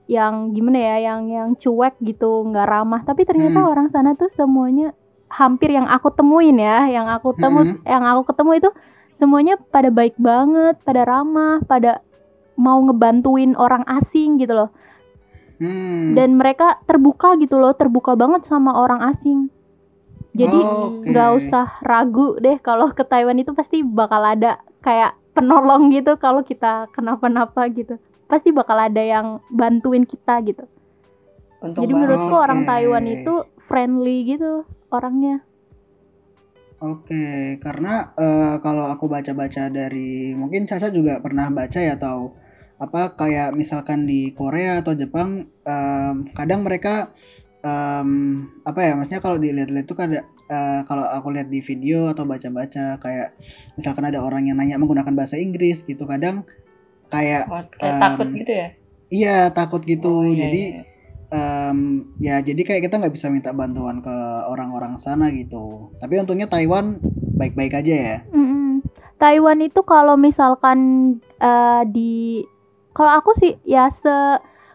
[0.10, 3.06] yang gimana ya, yang yang cuek gitu, nggak ramah.
[3.06, 3.71] Tapi ternyata Hmm.
[3.77, 4.97] orang sana tuh semuanya
[5.30, 7.77] hampir yang aku temuin ya, yang aku temu, Hmm.
[7.86, 8.69] yang aku ketemu itu
[9.13, 12.01] semuanya pada baik banget, pada ramah, pada
[12.62, 14.69] mau ngebantuin orang asing gitu loh.
[15.58, 16.13] hmm.
[16.13, 19.50] Dan mereka terbuka gitu loh, terbuka banget sama orang asing.
[20.32, 21.12] Jadi Oke.
[21.12, 26.43] nggak usah ragu deh kalau ke Taiwan itu pasti bakal ada kayak penolong gitu kalau
[26.43, 30.63] kita kenapa-napa gitu pasti bakal ada yang bantuin kita gitu
[31.60, 32.08] Untung jadi banget.
[32.08, 32.67] menurutku orang Oke.
[32.67, 33.34] Taiwan itu
[33.67, 35.43] friendly gitu orangnya
[36.82, 42.34] Oke, karena eh, kalau aku baca-baca dari mungkin Caca juga pernah baca ya atau
[42.82, 47.13] apa kayak misalkan di Korea atau Jepang em, kadang mereka
[47.62, 48.10] em,
[48.65, 52.98] apa ya maksudnya kalau dilihat-lihat tuh kada eh, kalau aku lihat di video atau baca-baca
[52.98, 53.38] kayak
[53.78, 56.41] misalkan ada orang yang nanya menggunakan bahasa Inggris gitu kadang
[57.08, 58.67] kayak Oh, kayak em, takut gitu ya.
[59.13, 60.82] iya takut gitu Oh, iya, jadi iya.
[61.30, 61.78] em,
[62.17, 64.15] ya jadi kayak kita nggak bisa minta bantuan ke
[64.50, 66.98] orang-orang sana gitu tapi untungnya Taiwan
[67.38, 68.82] baik-baik aja ya Mm-mm.
[69.22, 70.80] Taiwan itu kalau misalkan
[71.38, 72.41] eh, di
[72.91, 74.12] kalau aku sih ya se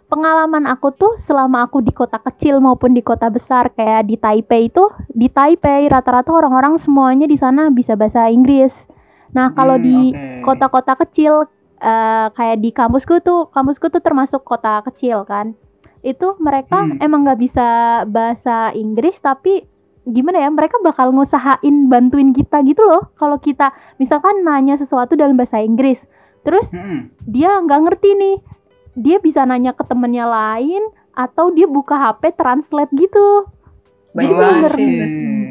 [0.06, 4.70] pengalaman aku tuh selama aku di kota kecil maupun di kota besar kayak di Taipei
[4.70, 8.86] itu di Taipei rata-rata orang-orang semuanya di sana bisa bahasa Inggris.
[9.34, 10.14] Nah kalau Hmm, di
[10.46, 15.52] kota-kota kecil eh, kayak di kampusku tuh kampusku tuh termasuk kota kecil kan
[16.00, 17.02] itu mereka Hmm.
[17.02, 17.66] emang nggak bisa
[18.06, 19.66] bahasa Inggris tapi
[20.06, 25.34] gimana ya mereka bakal ngusahain bantuin kita gitu loh kalau kita misalkan nanya sesuatu dalam
[25.34, 26.06] bahasa Inggris
[26.46, 27.10] terus Mm-mm.
[27.26, 28.36] dia nggak ngerti nih
[28.94, 30.80] dia bisa nanya ke temennya lain
[31.12, 33.50] atau dia buka HP translate gitu
[34.12, 34.88] Baik Jadi banget bener- sih.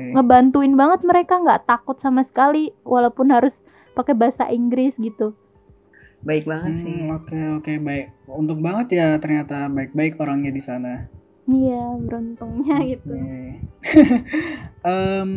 [0.10, 3.62] Ngebantuin banget mereka nggak takut sama sekali walaupun harus
[3.94, 5.38] pakai bahasa Inggris gitu
[6.22, 6.90] Baik banget sih.
[6.90, 8.10] Hmm, Oke oke baik.
[8.26, 11.06] Untuk banget ya ternyata baik-baik orangnya di sana.
[11.46, 13.62] iya beruntungnya gitu Oke.
[14.84, 15.32] Em,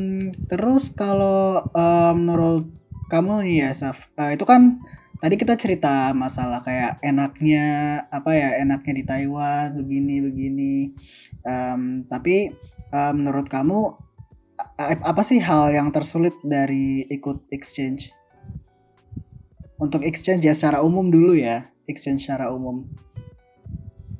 [0.46, 2.64] terus kalau em, menurut
[3.06, 4.80] kamu nih ya Saf, eh, itu kan
[5.18, 7.66] tadi kita cerita masalah kayak enaknya
[8.10, 10.74] apa ya enaknya di Taiwan begini begini.
[11.42, 12.54] Em, tapi
[12.90, 13.94] em, menurut kamu
[14.82, 18.10] apa sih hal yang tersulit dari ikut exchange?
[19.78, 22.82] Untuk exchange ya secara umum dulu ya, exchange secara umum.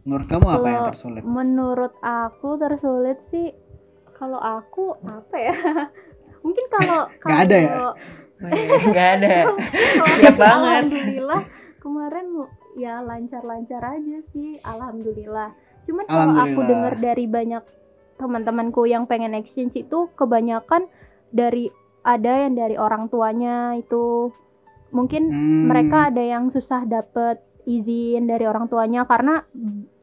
[0.07, 1.23] Menurut kamu apa yang tersulit?
[1.27, 3.53] menurut aku tersulit sih
[4.17, 5.57] kalau aku apa ya
[6.45, 7.75] mungkin kalau Nggak ada ya?
[8.41, 9.35] Nggak ada.
[10.19, 10.85] Siap banget.
[10.89, 11.43] alhamdulillah
[11.79, 12.27] kemarin
[12.75, 15.51] ya lancar-lancar aja sih alhamdulillah
[15.83, 17.65] cuman kalau aku dengar dari banyak
[18.15, 20.87] teman-temanku yang pengen exchange itu kebanyakan
[21.29, 21.73] dari
[22.03, 24.31] ada yang dari orang tuanya itu
[24.91, 25.67] mungkin Hmm.
[25.67, 29.45] mereka ada yang susah dapet izin dari orang tuanya karena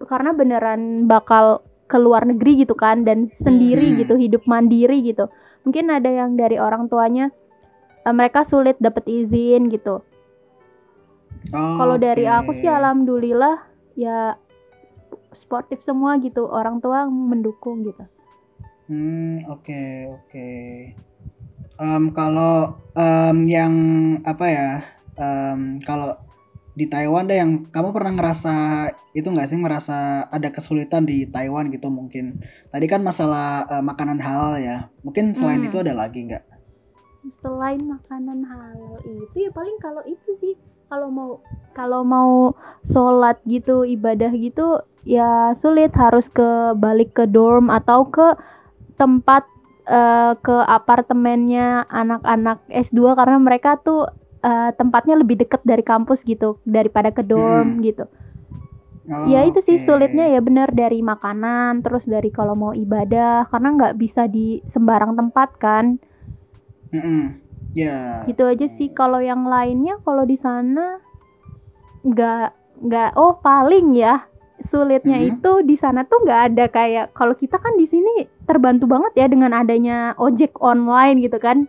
[0.02, 3.98] karena beneran bakal ke luar negeri gitu kan dan sendiri Hmm.
[4.00, 5.30] gitu hidup mandiri gitu
[5.62, 7.30] mungkin ada yang dari orang tuanya
[8.06, 10.06] eh, mereka sulit dapet izin gitu
[11.54, 12.34] Oh, Kalau dari oke.
[12.42, 13.62] aku sih alhamdulillah
[13.94, 14.34] ya
[14.90, 16.50] sp- sportif semua gitu.
[16.50, 18.02] Orang tua mendukung gitu.
[18.90, 20.50] Hmm, oke, oke.
[21.78, 23.74] Em, kalau em, yang
[24.26, 24.70] apa ya?
[25.16, 26.18] em, kalau
[26.74, 28.56] di Taiwan deh yang kamu pernah ngerasa
[29.14, 32.42] itu nggak sih merasa ada kesulitan di Taiwan gitu mungkin.
[32.74, 34.90] Tadi kan masalah eh, makanan halal ya.
[35.06, 35.70] Mungkin selain Hmm.
[35.70, 36.55] itu ada lagi nggak?
[37.42, 40.54] Selain makanan halal itu ya paling kalau itu sih
[40.86, 41.42] kalau mau
[41.74, 42.54] kalau mau
[42.86, 48.38] sholat gitu ibadah gitu ya sulit harus ke balik ke dorm atau ke
[48.98, 49.46] tempat
[49.90, 54.10] eh, ke apartemennya anak-anak S2 karena mereka tuh
[54.46, 58.06] eh, tempatnya lebih deket dari kampus gitu daripada ke dorm gitu.
[59.06, 63.70] Oh, ya itu sih sulitnya ya bener dari makanan terus dari kalau mau ibadah karena
[63.78, 66.02] nggak bisa di sembarang tempat kan.
[66.94, 67.42] Mm-mm.
[67.76, 68.24] Ya.
[68.24, 71.04] gitu aja sih kalau yang lainnya kalau di sana
[72.08, 72.48] nggak
[72.88, 74.24] nggak oh paling ya
[74.64, 75.28] sulitnya Mhm.
[75.36, 79.28] itu di sana tuh nggak ada kayak kalau kita kan di sini terbantu banget ya
[79.28, 81.68] dengan adanya ojek online gitu kan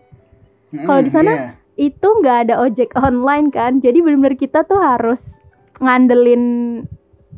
[0.77, 1.47] kalau di sana, iya.
[1.91, 5.19] itu nggak ada ojek online kan jadi benar-benar kita tuh harus
[5.83, 6.45] ngandelin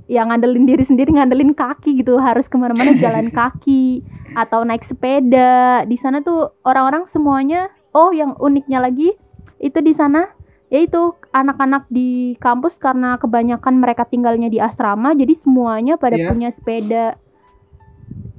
[0.08, 4.00] ya ngandelin diri sendiri ngandelin kaki gitu harus ke mana-mana jalan kaki
[4.32, 9.12] atau naik sepeda di sana tuh orang-orang semuanya oh yang uniknya lagi
[9.60, 10.32] itu di sana
[10.68, 16.28] yaitu anak-anak di kampus karena kebanyakan mereka tinggalnya di asrama jadi semuanya pada Iya.
[16.28, 17.16] punya sepeda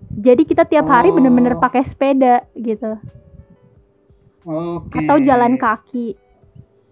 [0.10, 1.62] jadi kita tiap hari bener-bener Oh.
[1.62, 2.98] pakai sepeda gitu
[4.46, 4.98] Oke.
[5.06, 6.18] atau jalan kaki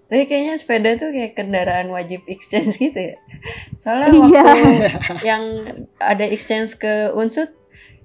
[0.07, 3.15] Tapi kayaknya sepeda tuh kayak kendaraan wajib exchange gitu ya.
[3.75, 4.43] Soalnya Iya.
[4.43, 4.71] waktu
[5.29, 5.43] yang
[5.97, 7.51] ada exchange ke Unsut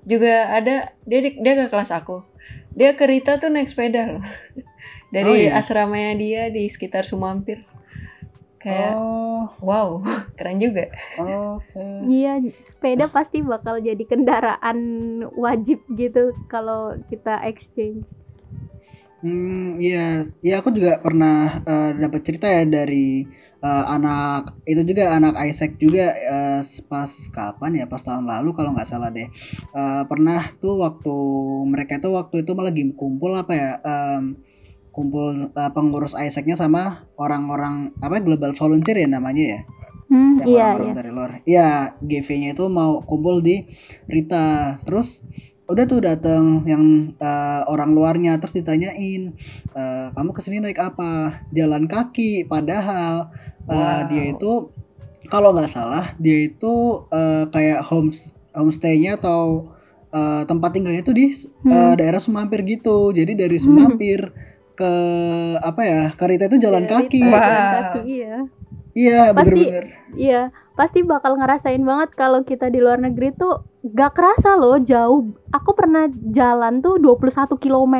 [0.02, 2.26] juga ada dia di- dia ke kelas aku.
[2.72, 4.24] Dia ke Rita tuh naik sepeda loh.
[5.14, 5.54] Dari Oh, iya?
[5.54, 7.62] asramanya dia di sekitar Sumampir.
[8.58, 10.00] Kayak Oh, wow,
[10.32, 10.86] keren juga.
[11.18, 11.82] oke.
[12.04, 14.78] Iya, sepeda pasti bakal jadi kendaraan
[15.32, 18.06] wajib gitu kalau kita exchange.
[19.22, 23.22] Hmm, iya, iya aku juga pernah eh, dapat cerita ya dari
[23.62, 26.58] eh, anak itu juga anak Isaac juga eh,
[26.90, 29.28] pas kapan ya pas tahun lalu kalau nggak salah deh
[29.78, 31.14] Eh, pernah tuh waktu
[31.72, 34.22] mereka tuh waktu itu malah lagi kumpul apa ya em,
[34.96, 36.82] kumpul eh, pengurus Isaacnya sama
[37.14, 39.60] orang-orang apa global volunteer ya namanya ya
[40.12, 40.98] Hmm, yang iya, orang-orang iya.
[41.00, 41.30] dari luar.
[41.48, 41.68] Iya,
[42.04, 43.64] GV-nya itu mau kumpul di
[44.04, 44.76] Rita.
[44.84, 45.24] Terus
[45.72, 49.32] udah tuh datang yang eh, orang luarnya terus ditanyain,
[49.72, 51.42] "Eh, kamu ke sini naik apa?
[51.50, 52.44] Jalan kaki.
[52.44, 53.32] Padahal
[53.62, 54.06] eh, Wow.
[54.06, 54.52] dia itu
[55.26, 56.74] kalau nggak salah dia itu
[57.08, 59.72] eh, kayak homes homestay-nya atau
[60.08, 61.26] eh, tempat tinggalnya itu di
[61.62, 61.96] Hmm.
[61.96, 63.10] daerah Sumampir gitu.
[63.10, 64.28] Jadi dari Sumampir
[64.72, 64.92] ke
[65.58, 66.02] apa ya?
[66.12, 67.20] Ke Rita itu jalan Dari kaki.
[67.22, 67.72] tas, jalan Wow.
[67.72, 68.36] kaki, iya.
[68.92, 69.84] Iya, Pasti- bener-bener.
[70.12, 75.26] Iya, pasti bakal ngerasain banget kalau kita di luar negeri tuh gak kerasa loh jauh.
[75.50, 77.96] Aku pernah jalan tuh 21 km.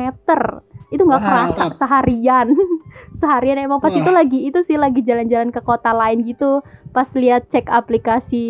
[0.89, 1.27] Itu nggak Wow.
[1.27, 2.53] kerasa seharian.
[3.19, 3.99] seharian emang pas Wah.
[3.99, 6.61] itu lagi itu sih lagi jalan-jalan ke kota lain gitu.
[6.89, 8.45] Pas lihat cek aplikasi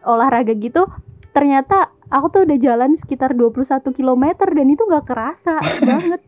[0.00, 0.84] olahraga gitu,
[1.30, 5.56] ternyata aku tuh udah jalan sekitar 21 km dan itu nggak kerasa
[5.88, 6.20] banget.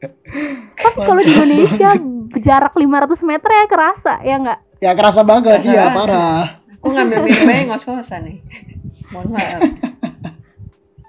[0.75, 1.91] Tapi kalau di Indonesia
[2.39, 2.89] jarak 500
[3.23, 4.59] meter ya kerasa ya nggak?
[4.81, 5.97] Ya kerasa banget, Kerasa iya banget.
[5.99, 6.43] parah.
[6.75, 8.37] Aku ngambil minum aja ngos-ngosan nih.
[9.09, 9.61] Mohon maaf.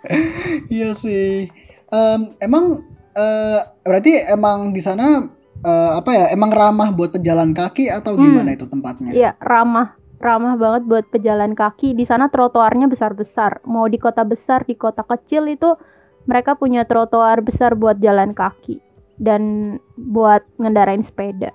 [0.74, 1.48] Iya sih.
[1.90, 5.28] Em, emang eh, berarti emang di sana
[5.60, 6.26] eh, apa ya?
[6.34, 8.24] Emang ramah buat pejalan kaki atau Hmm.
[8.24, 9.12] gimana itu tempatnya?
[9.14, 9.96] Iya, ramah.
[10.24, 11.92] Ramah banget buat pejalan kaki.
[11.94, 13.60] Di sana trotoarnya besar-besar.
[13.68, 15.76] Mau di kota besar, di kota kecil itu
[16.24, 18.80] mereka punya trotoar besar buat jalan kaki
[19.20, 21.52] dan buat ngendarain sepeda.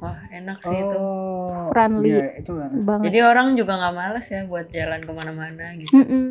[0.00, 0.96] Wah, enak sih itu.
[0.96, 2.12] Oh, Friendly.
[2.12, 2.70] Iya, itu kan.
[2.72, 3.04] Banget.
[3.08, 5.92] Jadi orang juga nggak males ya buat jalan ke mana-mana gitu.
[5.92, 6.26] Mm-mm.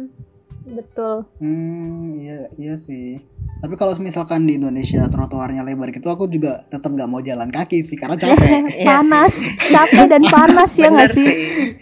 [0.64, 1.28] Betul.
[1.44, 3.20] Hmm, iya, iya sih.
[3.60, 7.84] Tapi kalau misalkan di Indonesia trotoarnya lebar gitu, aku juga tetap nggak mau jalan kaki
[7.84, 8.72] sih karena capek.
[8.72, 9.34] Iya panas,
[9.72, 11.32] capek dan panas ya nggak sih?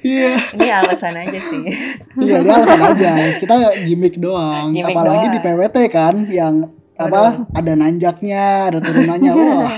[0.02, 1.62] Iya, Ini alasan aja sih.
[2.26, 3.12] iya dia alasan aja.
[3.38, 4.74] Kita gimmick doang.
[4.74, 5.36] Gimmick Apalagi doang.
[5.38, 6.56] di PWT kan, yang
[6.98, 7.50] apa?
[7.54, 9.32] Ada nanjaknya, ada turunannya.
[9.38, 9.74] Wah,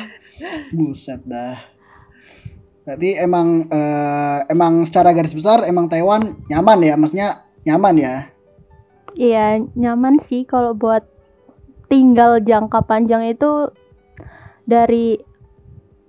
[0.72, 1.56] buset dah.
[2.84, 8.16] Berarti emang eh, emang secara garis besar emang Taiwan nyaman ya, maksudnya nyaman ya.
[9.14, 11.06] Iya, nyaman sih kalau buat
[11.86, 13.70] tinggal jangka panjang itu
[14.66, 15.22] dari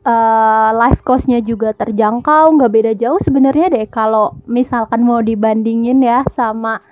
[0.04, 6.20] eh, life cost-nya juga terjangkau, nggak beda jauh sebenarnya deh kalau misalkan mau dibandingin ya
[6.28, 6.84] sama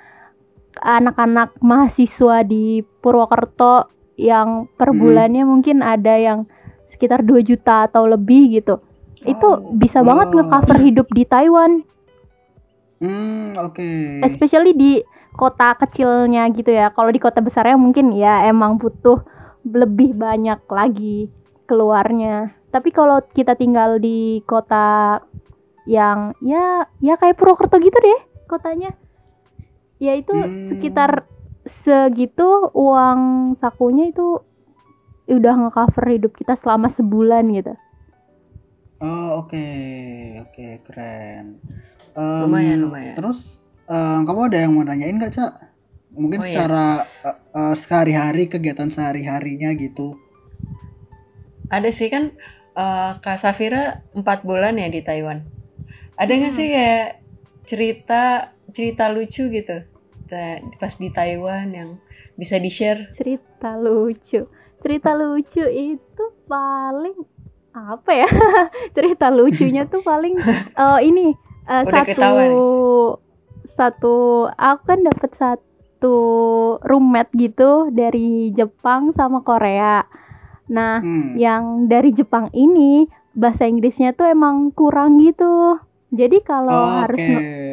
[0.80, 4.98] anak-anak mahasiswa di Purwokerto yang per Hmm.
[4.98, 6.48] bulannya mungkin ada yang
[6.88, 8.80] sekitar 2 juta atau lebih gitu.
[9.22, 9.70] itu Oh.
[9.70, 10.34] bisa banget Oh.
[10.34, 11.86] nge-cover hidup di Taiwan
[12.98, 14.18] Hmm, oke.
[14.24, 14.98] especially di
[15.36, 16.92] kota kecilnya gitu ya.
[16.92, 19.24] Kalau di kota besarnya mungkin ya emang butuh
[19.64, 21.30] lebih banyak lagi
[21.66, 22.52] keluarnya.
[22.72, 25.20] Tapi kalau kita tinggal di kota
[25.88, 28.94] yang ya ya kayak Purwokerto gitu deh kotanya.
[30.02, 30.66] Ya itu Hmm.
[30.66, 31.26] sekitar
[31.62, 34.42] segitu uang sakunya itu
[35.30, 37.74] udah nge-cover hidup kita selama sebulan gitu.
[39.02, 39.66] Oh, oke.
[40.46, 41.58] Oke, keren.
[42.14, 43.14] Em, Lumayan, lumayan.
[43.18, 45.52] Terus em, kamu ada yang mau tanyain nggak, Cak?
[46.12, 46.48] Mungkin Oh, iya.
[46.48, 46.84] secara
[47.24, 50.16] eh, eh, sehari-hari kegiatan sehari-harinya gitu.
[51.68, 52.24] Ada sih kan
[52.74, 55.44] eh, Kak Safira empat bulan ya di Taiwan.
[56.16, 56.58] Ada nggak Hmm.
[56.58, 57.06] sih kayak
[57.64, 58.22] cerita
[58.72, 59.78] cerita lucu gitu
[60.80, 61.90] pas di Taiwan yang
[62.40, 63.12] bisa di share?
[63.12, 64.48] cerita lucu
[64.80, 67.14] cerita lucu itu paling
[67.70, 68.28] apa ya
[68.96, 70.40] cerita lucunya tuh paling
[70.80, 71.36] eh ini
[71.84, 72.62] Udah satu ketahuan nih.
[73.74, 76.16] Satu aku kan dapat satu
[76.84, 80.04] roommate gitu dari Jepang sama Korea.
[80.68, 81.34] Nah Hmm.
[81.36, 85.80] yang dari Jepang ini bahasa Inggrisnya tuh emang kurang gitu.
[86.12, 87.20] Jadi kalau Oh, harus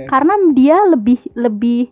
[0.07, 1.91] karena dia lebih lebih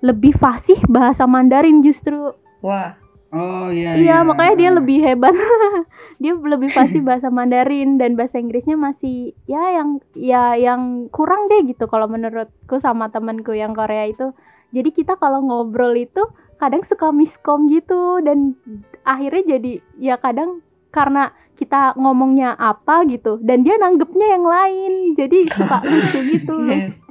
[0.00, 2.32] lebih fasih bahasa Mandarin justru.
[2.62, 2.96] Wah,
[3.30, 4.16] Oh, iya Iya, iya.
[4.26, 5.30] makanya dia lebih hebat.
[6.22, 11.62] dia lebih fasih bahasa Mandarin dan bahasa Inggrisnya masih ya yang ya yang kurang deh
[11.70, 14.34] gitu kalau menurutku sama temanku yang Korea itu.
[14.74, 16.26] Jadi kita kalau ngobrol itu
[16.58, 18.58] kadang suka miskom gitu dan
[19.06, 24.92] akhirnya jadi ya kadang karena kita ngomongnya apa gitu dan dia nanggepnya yang lain.
[25.14, 26.56] Jadi suka lucu gitu.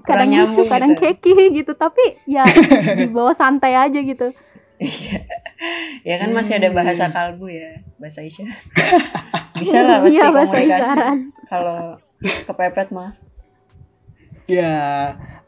[0.04, 1.06] Kadang lucu, kadang gitu.
[1.06, 2.42] keki gitu, tapi ya
[2.98, 4.36] di bawah santai aja gitu.
[4.80, 5.20] Iya.
[6.08, 6.78] ya kan masih ada Hmm.
[6.80, 8.56] bahasa kalbu ya, bahasa isyarat.
[9.60, 11.00] Bisa lah pasti Iya, komunikasi.
[11.46, 11.80] Kalau
[12.48, 13.12] kepepet mah.
[14.48, 14.80] Ya,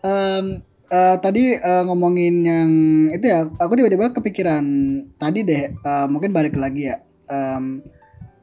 [0.03, 2.71] em, eh, tadi eh, ngomongin yang
[3.07, 4.63] itu ya, aku tiba-tiba kepikiran
[5.15, 6.99] tadi deh, eh, mungkin balik lagi ya.
[7.25, 7.79] Em,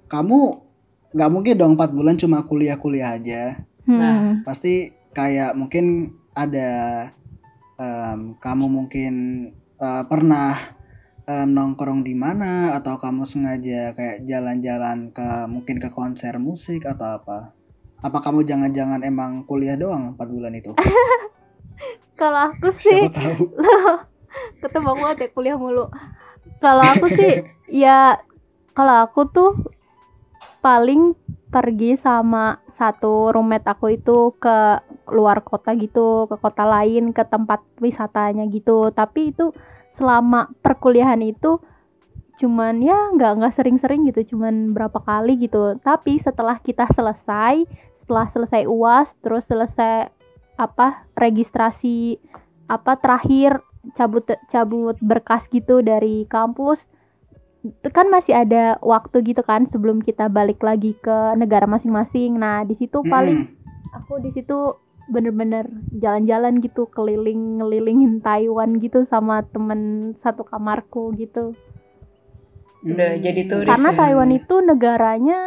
[0.09, 0.39] kamu
[1.13, 3.61] nggak mungkin dong 4 bulan cuma kuliah-kuliah aja.
[3.85, 4.41] Hmm.
[4.43, 6.71] Pasti kayak mungkin ada
[7.77, 9.15] em, kamu mungkin
[9.77, 10.78] eh, pernah
[11.29, 17.21] em, nongkrong di mana atau kamu sengaja kayak jalan-jalan ke mungkin ke konser musik atau
[17.21, 17.53] apa?
[18.01, 20.73] Apa kamu jangan-jangan emang kuliah doang 4 bulan itu?
[22.21, 23.07] Kalau aku sih
[24.59, 25.87] ketebak banget ya kuliah mulu.
[26.59, 28.19] Kalau aku sih ya
[28.75, 29.53] kalau aku tuh
[30.59, 31.15] paling
[31.49, 34.83] pergi sama satu roommate aku itu ke
[35.15, 38.91] luar kota gitu, ke kota lain, ke tempat wisatanya gitu.
[38.91, 39.55] Tapi itu
[39.93, 41.61] selama perkuliahan itu
[42.39, 45.75] cuman ya nggak nggak sering-sering gitu, cuman berapa kali gitu.
[45.83, 47.67] Tapi setelah kita selesai,
[47.99, 50.07] setelah selesai UAS, terus selesai
[50.59, 52.19] apa registrasi
[52.67, 53.63] apa terakhir
[53.95, 56.91] cabut cabut berkas gitu dari kampus
[57.63, 62.63] itu kan masih ada waktu gitu kan sebelum kita balik lagi ke negara masing-masing nah
[62.67, 63.97] di situ paling Mm-mm.
[63.99, 71.57] aku di situ bener-bener jalan-jalan gitu keliling ngelilingin Taiwan gitu sama temen satu kamarku gitu
[72.79, 73.23] Udah Hmm.
[73.25, 73.99] jadi turis karena ya.
[73.99, 75.39] Taiwan itu negaranya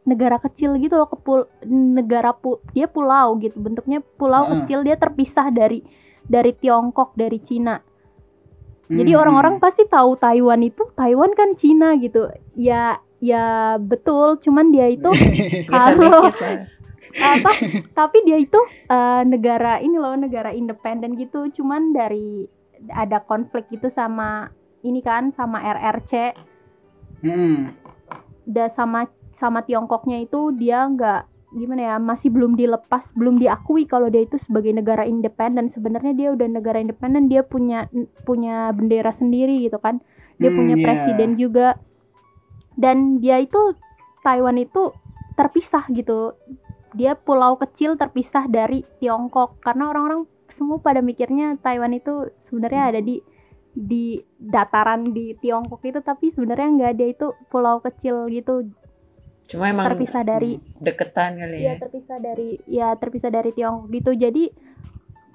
[0.00, 4.64] negara kecil gitu loh kepul negara pu dia pulau gitu bentuknya pulau Heeh.
[4.64, 5.82] kecil dia terpisah dari
[6.22, 7.82] dari Tiongkok dari Cina
[8.86, 9.20] jadi Hmm.
[9.20, 15.10] orang-orang pasti tahu Taiwan itu Taiwan kan Cina gitu ya ya betul cuman dia itu
[15.70, 15.90] lah.
[17.18, 17.50] Apa
[17.98, 21.50] tapi dia itu eh, negara ini loh negara independen gitu.
[21.50, 22.46] Cuman dari
[22.88, 24.48] ada konflik gitu sama
[24.80, 26.32] ini kan sama RRC
[28.48, 34.06] da sama sama Tiongkoknya itu dia nggak gimana ya masih belum dilepas belum diakui kalau
[34.06, 35.68] dia itu sebagai negara independen.
[35.68, 37.90] Sebenarnya dia udah negara independen dia punya
[38.24, 40.00] punya bendera sendiri gitu kan.
[40.40, 40.84] Dia Hmm, punya iya.
[40.86, 41.76] presiden juga.
[42.78, 43.76] Dan dia itu
[44.24, 44.94] Taiwan itu
[45.36, 46.32] terpisah gitu
[46.94, 49.58] dia pulau kecil terpisah dari Tiongkok.
[49.62, 53.22] Karena orang-orang semua pada mikirnya Taiwan itu sebenarnya ada di
[53.70, 58.70] di dataran di Tiongkok itu tapi sebenarnya nggak dia itu pulau kecil gitu.
[59.46, 61.82] Cuma emang terpisah dari deketan kali ya ya.
[61.82, 64.10] terpisah dari ya terpisah dari Tiongkok gitu.
[64.14, 64.44] Jadi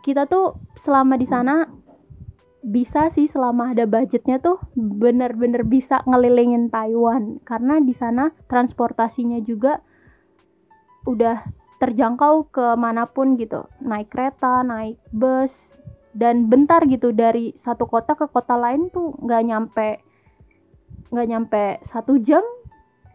[0.04, 1.68] kita tuh selama di sana
[2.66, 7.40] bisa sih selama ada budgetnya tuh bener-bener bisa ngelilingin Taiwan.
[7.48, 9.80] Karena di sana transportasinya juga
[11.06, 11.46] udah
[11.78, 15.54] terjangkau ke mana pun gitu naik kereta naik bus
[16.16, 19.90] dan bentar gitu dari satu kota ke kota lain tuh nggak nyampe
[21.12, 22.42] nggak nyampe satu jam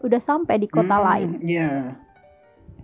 [0.01, 1.97] udah sampai di kota Hmm, lain Iya.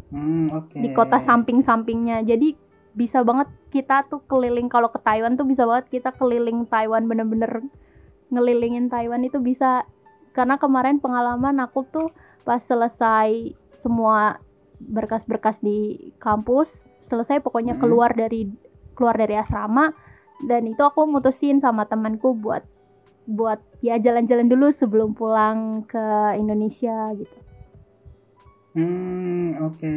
[0.07, 0.77] Hmm, oke.
[0.79, 2.23] di kota samping-sampingnya.
[2.23, 2.55] Jadi
[2.95, 7.61] bisa banget kita tuh keliling kalau ke Taiwan tuh bisa banget kita keliling Taiwan bener-bener
[8.33, 9.85] ngelilingin Taiwan itu bisa
[10.33, 12.09] karena kemarin pengalaman aku tuh
[12.49, 14.41] pas selesai semua
[14.81, 17.83] berkas-berkas di kampus selesai pokoknya Hmm.
[17.83, 18.51] keluar dari
[18.97, 19.93] keluar dari asrama
[20.45, 22.65] dan itu aku mutusin sama temanku buat
[23.27, 27.37] buat ya jalan-jalan dulu sebelum pulang ke Indonesia gitu.
[28.77, 29.97] Hmm, oke.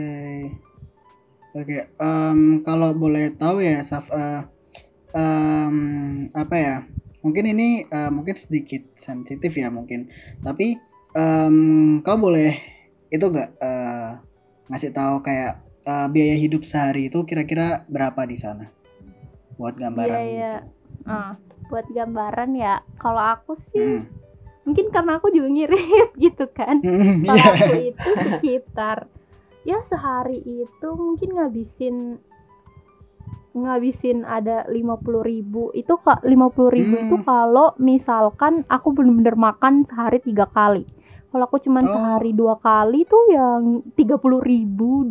[1.49, 4.41] Oke, em, kalau boleh tahu ya, Saf, eh,
[5.13, 5.75] em,
[6.31, 6.75] apa ya?
[7.19, 10.07] Mungkin ini eh, mungkin sedikit sensitif ya mungkin.
[10.39, 10.77] Tapi
[11.17, 11.55] em,
[12.05, 12.55] kau boleh
[13.11, 14.11] itu nggak eh,
[14.69, 15.53] ngasih tahu kayak
[15.83, 18.69] eh, biaya hidup sehari itu kira-kira berapa di sana?
[19.57, 21.09] Buat gambaran Biaya gitu.
[21.09, 21.33] ah,
[21.67, 24.05] buat gambaran ya kalau aku sih Hmm.
[24.63, 27.53] mungkin karena aku juga ngirit gitu kan Hmm, kalau iya.
[27.57, 28.97] aku itu sekitar
[29.65, 31.95] ya sehari itu mungkin ngabisin
[33.49, 37.25] ngabisin ada 50.000 ribu itu kak 50.000 ribu itu Hmm.
[37.25, 40.85] kalau misalkan aku bener-bener makan sehari tiga kali
[41.29, 41.91] kalau aku cuman Oh.
[41.91, 43.61] sehari dua kali tuh yang
[43.93, 45.05] 30.000 ribu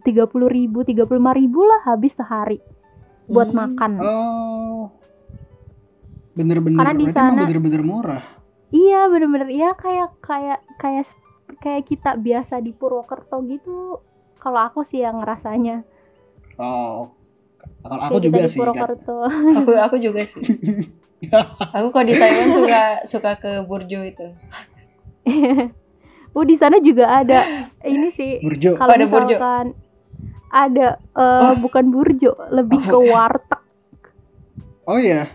[0.00, 2.62] tiga puluh ribu tiga puluh ribu lah habis sehari
[3.26, 3.58] buat Hmm.
[3.58, 4.94] makan Oh.
[6.32, 8.24] Bener-bener, Karena di sana- bener-bener murah.
[8.68, 11.06] Iya bener-bener ya kayak kayak kayak
[11.56, 13.98] kayak kita biasa di Purwokerto gitu.
[14.36, 15.82] Kalau aku sih yang ngerasanya
[16.56, 17.10] Oh.
[17.82, 18.58] Kalau aku juga di sih.
[18.58, 19.18] Purwokerto.
[19.58, 20.42] aku aku juga sih
[21.72, 24.26] aku kalau di Taiwan suka suka ke Burjo itu
[26.36, 27.38] oh di sana juga ada
[27.82, 28.74] ini sih Burjo.
[28.74, 29.34] kalau ada burjo?
[29.34, 29.66] misalkan
[30.48, 33.62] ada eh, bukan burjo lebih Oh, ke warteg.
[34.84, 35.26] Oh iya.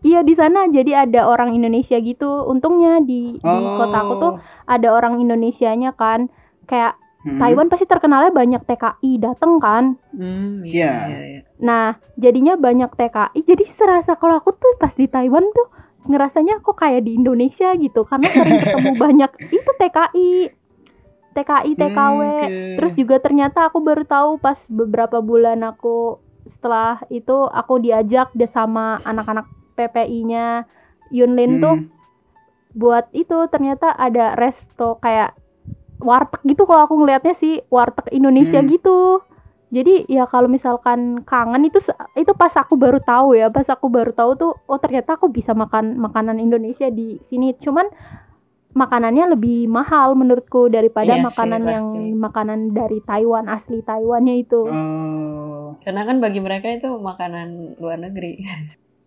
[0.00, 2.42] Iya di sana jadi ada orang Indonesia gitu.
[2.42, 3.76] Untungnya di di Oh.
[3.76, 4.32] kota aku tuh
[4.64, 6.32] ada orang Indonesianya kan.
[6.64, 7.42] Kayak Hmm.
[7.42, 9.98] Taiwan pasti terkenalnya banyak TKI dateng kan.
[10.14, 10.94] hmm, Iya.
[11.10, 11.40] iya.
[11.58, 13.42] Nah, jadinya banyak TKI.
[13.42, 15.66] Jadi serasa kalau aku tuh pas di Taiwan tuh
[16.06, 20.30] ngerasanya kok kayak di Indonesia gitu karena sering ketemu banyak itu TKI.
[21.36, 22.20] TKI, TKW.
[22.20, 22.48] Hmm, oke.
[22.80, 26.16] Terus juga ternyata aku baru tahu pas beberapa bulan aku
[26.48, 29.44] setelah itu aku diajak deh sama anak-anak
[29.74, 30.64] PPI-nya
[31.10, 31.90] Yunlin tuh Hmm.
[32.72, 35.36] buat itu ternyata ada resto kayak
[35.96, 38.68] warteg gitu kalau aku ngelihatnya sih warteg Indonesia Hmm.
[38.68, 39.20] gitu
[39.76, 41.76] jadi ya kalau misalkan kangen itu
[42.14, 45.52] itu pas aku baru tahu ya pas aku baru tahu tuh oh ternyata aku bisa
[45.52, 47.84] makan makanan Indonesia di sini cuman
[48.72, 52.04] makanannya lebih mahal menurutku daripada Iya sih, makanan yang pasti.
[52.14, 55.76] makanan dari Taiwan asli Taiwannya itu Oh.
[55.80, 58.44] karena kan bagi mereka itu makanan luar negeri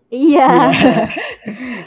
[0.10, 0.74] iya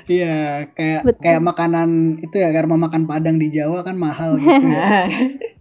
[0.04, 0.34] Iya,
[0.76, 1.20] kayak Betul.
[1.20, 4.62] kayak makanan itu ya karena makan Padang di Jawa kan mahal gitu.
[4.62, 5.06] ya.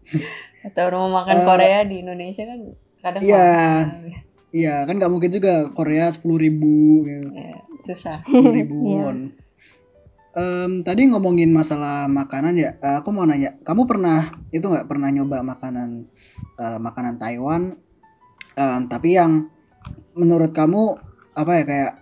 [0.70, 2.60] atau mau makan Eh, Korea di Indonesia kan
[3.02, 3.50] kadang iya.
[3.50, 4.10] mahal.
[4.52, 7.32] Iya, kan nggak mungkin juga Korea sepuluh ribu, gitu.
[7.32, 9.00] Ya, susah sepuluh ribu Iya.
[9.00, 9.18] won.
[10.32, 15.08] Em, tadi ngomongin masalah makanan ya, eh, aku mau nanya, kamu pernah itu nggak pernah
[15.12, 16.08] nyoba makanan
[16.60, 17.80] eh, makanan Taiwan,
[18.60, 19.48] Em, tapi yang
[20.12, 21.00] menurut kamu
[21.32, 21.94] apa ya kayak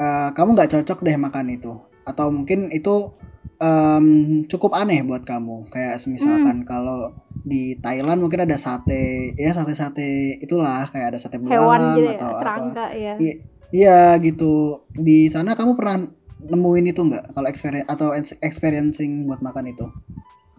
[0.00, 1.76] eh, kamu nggak cocok deh makan itu,
[2.08, 3.12] atau mungkin itu
[3.58, 4.06] em,
[4.46, 6.68] cukup aneh buat kamu, kayak misalkan Hmm.
[6.68, 6.98] kalau
[7.32, 12.18] di Thailand mungkin ada sate, ya sate-sate itulah kayak ada sate hewan belalang gitu ya
[12.18, 12.84] atau apa.
[12.92, 14.86] ya I- Iya gitu.
[14.94, 16.06] Di sana kamu pernah
[16.38, 17.34] nemuin itu nggak?
[17.34, 19.90] Kalau experience atau ex- experiencing buat makan itu?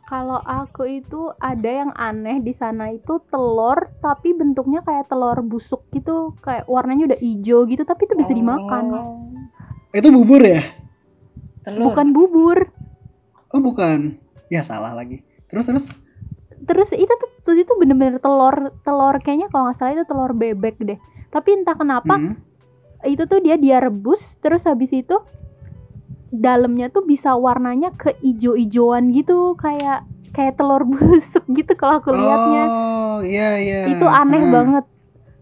[0.03, 5.87] Kalau aku itu ada yang aneh di sana itu telur tapi bentuknya kayak telur busuk
[5.91, 8.85] gitu, kayak warnanya udah hijau gitu tapi itu bisa dimakan.
[8.91, 9.31] Oh,
[9.91, 10.63] Itu bubur ya?
[11.63, 12.57] telur Bukan bubur.
[13.49, 14.19] Oh bukan.
[14.47, 15.21] Ya salah lagi.
[15.47, 15.85] Terus terus.
[16.59, 20.99] Terus itu tuh itu bener-bener telur telur kayaknya kalau nggak salah itu telur bebek deh.
[21.27, 22.35] Tapi entah kenapa Hmm.
[23.03, 25.15] itu tuh dia dia rebus terus habis itu
[26.27, 32.63] dalamnya tuh bisa warnanya ke ijo-ijoan gitu kayak kayak telur busuk gitu kalau aku lihatnya.
[32.65, 33.79] Oh iya iya.
[33.87, 34.51] itu aneh Ah.
[34.51, 34.85] banget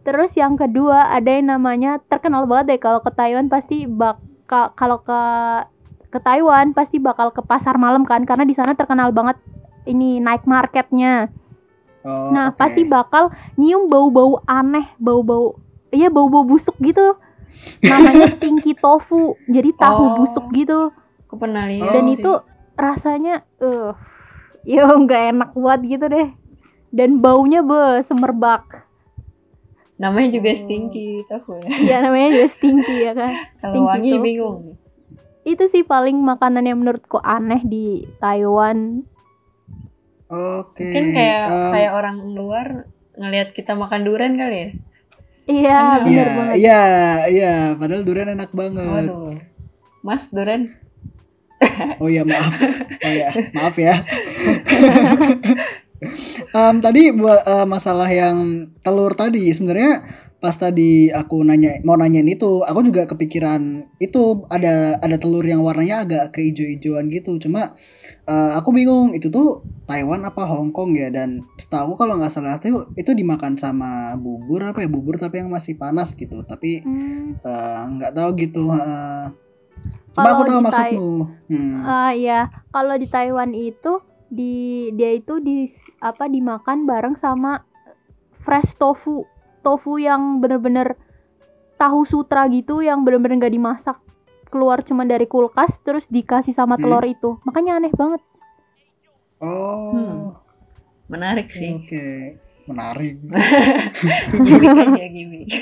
[0.02, 5.02] terus yang kedua ada yang namanya terkenal banget deh kalau ke Taiwan pasti bakal kalau
[5.02, 5.22] ke
[6.16, 9.36] ke Taiwan pasti bakal ke pasar malam kan karena di sana terkenal banget
[9.84, 11.28] ini night marketnya
[12.02, 12.56] Oh, nah oke.
[12.56, 15.58] pasti bakal nyium bau-bau aneh bau-bau
[15.90, 17.18] iya bau-bau busuk gitu
[17.82, 20.16] namanya stinky tofu jadi tahu Oh.
[20.16, 20.94] busuk gitu
[21.26, 22.16] aku pernah lihat dan sih.
[22.16, 22.32] itu
[22.76, 23.90] rasanya eh
[24.64, 26.30] yo nggak enak buat gitu deh
[26.92, 28.86] dan baunya be semerbak
[29.98, 30.58] namanya juga Oh.
[30.58, 34.22] stinky tahu ya ya namanya juga stinky ya kan kalau Stinky wangi tofu.
[34.22, 34.58] bingung
[35.46, 37.86] itu sih paling makanan yang menurutku aneh di
[38.18, 39.06] Taiwan
[40.26, 40.82] Oke.
[40.84, 42.68] mungkin kayak em, kayak orang luar
[43.16, 44.70] ngelihat kita makan durian kali ya
[45.46, 45.78] Iya, Iya.
[46.10, 46.56] Iya, banget.
[46.58, 46.82] iya,
[47.30, 47.54] iya.
[47.78, 49.06] Padahal durian enak banget.
[49.06, 49.38] waduh
[50.02, 50.74] mas durian
[52.02, 52.50] Oh iya maaf.
[53.00, 54.02] Oh ya maaf ya.
[56.52, 60.04] Em, tadi buat eh, masalah yang telur tadi sebenarnya
[60.36, 65.66] pas tadi aku nanya mau nanyain itu aku juga kepikiran itu ada ada telur yang
[65.66, 67.40] warnanya agak keijo-ijoan gitu.
[67.42, 67.74] Cuma
[68.28, 71.10] eh, aku bingung itu tuh Taiwan apa Hong Kong ya?
[71.10, 74.90] Dan setahu kalau nggak salah tuh itu dimakan sama bubur apa ya?
[74.92, 76.44] Bubur tapi yang masih panas gitu.
[76.44, 79.32] Tapi Hmm, eh, nggak tahu gitu eh.
[80.16, 81.12] cuma Kalau aku tahu maksudmu.
[81.52, 81.76] Hmm.
[81.84, 84.00] ah, iya, kalau di Taiwan itu
[84.32, 85.68] di dia itu di
[86.00, 87.64] apa dimakan bareng sama
[88.46, 89.28] fresh tofu.
[89.66, 90.94] Tofu yang bener-bener
[91.76, 93.98] tahu sutra gitu yang bener-bener nggak dimasak
[94.48, 96.86] keluar cuma dari kulkas terus dikasih sama Hmm.
[96.86, 97.42] telur itu.
[97.44, 98.22] Makanya aneh banget.
[99.38, 100.22] Oh, Hmm.
[101.08, 102.06] menarik sih oke,
[102.66, 103.20] menarik.
[104.86, 105.50] aja gimmick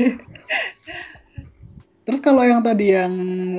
[2.04, 3.14] Terus kalau yang tadi yang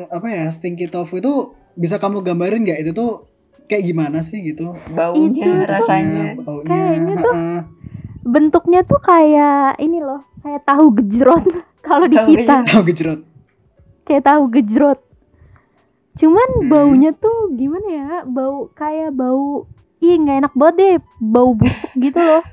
[0.06, 1.32] apa ya stinky tofu itu
[1.74, 3.24] bisa kamu gambarin nggak itu tuh
[3.64, 4.76] kayak gimana sih gitu?
[4.92, 7.34] baunya Itu rasanya baunya, Kayaknya tuh.
[8.24, 11.44] Bentuknya tuh kayak ini loh, kayak tahu gejrot
[11.86, 12.64] kalau di kita.
[12.64, 13.20] tahu gejrot.
[14.02, 15.00] kayak tahu gejrot.
[16.14, 16.68] Cuman Hmm.
[16.68, 18.08] baunya tuh gimana ya?
[18.24, 19.66] Bau kayak bau
[19.98, 22.44] ih nggak enak banget deh, bau busuk gitu loh.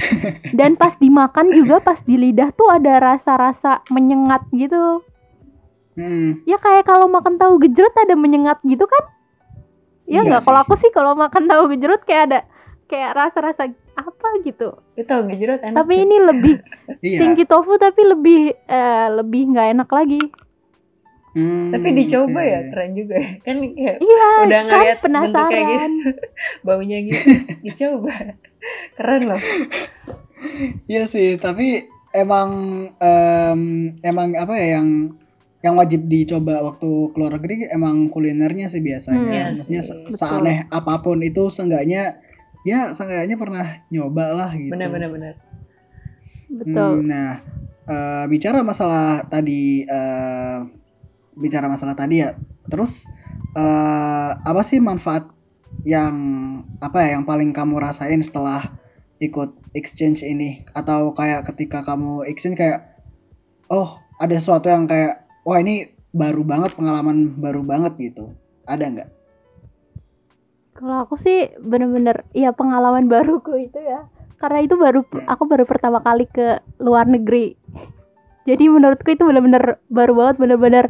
[0.56, 5.04] Dan pas dimakan juga pas di lidah tuh ada rasa-rasa menyengat gitu.
[5.92, 6.40] Hmm.
[6.44, 9.04] Ya kayak kalau makan tahu gejrot ada menyengat gitu kan?
[10.04, 10.42] Ya Iya nggak.
[10.42, 12.38] Kalau aku sih kalau makan tahu gejrot kayak ada
[12.90, 14.74] kayak rasa-rasa apa gitu.
[14.92, 16.54] itu gejrot enak Tapi ini lebih
[17.00, 17.16] Iya.
[17.16, 20.18] stinky tofu tapi lebih eh, lebih nggak enak lagi.
[21.30, 22.42] Hmm, tapi dicoba oke.
[22.44, 23.30] ya keren juga ya.
[23.40, 25.90] kan kayak Iya, Udah kan ngeliat bentuknya penasaran.
[25.94, 26.10] gitu.
[26.66, 27.22] baunya gitu
[27.64, 28.14] dicoba
[28.92, 29.42] keren loh
[30.86, 32.50] Iya sih, tapi emang
[32.92, 33.60] em,
[34.00, 35.14] emang apa ya yang
[35.60, 39.20] yang wajib dicoba waktu keluar negeri emang kulinernya sih biasanya.
[39.20, 39.30] Hmm.
[39.30, 40.16] Iya Maksudnya se- Betul.
[40.16, 42.16] seaneh apa pun itu seenggaknya
[42.66, 44.72] ya seenggaknya pernah nyoba lah gitu.
[44.74, 45.34] benar benar benar
[46.50, 47.06] Betul.
[47.06, 47.32] Hmm, nah,
[47.86, 50.58] eh, bicara masalah tadi, eh,
[51.38, 52.34] bicara masalah tadi ya.
[52.66, 53.06] Terus
[53.54, 55.30] eh, apa sih manfaat
[55.86, 56.14] yang
[56.82, 58.74] apa ya yang paling kamu rasain setelah
[59.22, 60.66] ikut exchange ini?
[60.74, 62.98] Atau kayak ketika kamu exchange kayak,
[63.70, 68.34] oh ada sesuatu yang kayak, wah ini baru banget pengalaman baru banget gitu.
[68.66, 69.10] Ada nggak?
[70.80, 74.08] Kalau aku sih bener-bener ya pengalaman baruku itu ya.
[74.40, 77.60] Karena itu baru aku baru pertama kali ke luar negeri.
[78.48, 80.84] Jadi menurutku itu bener-bener baru banget bener-bener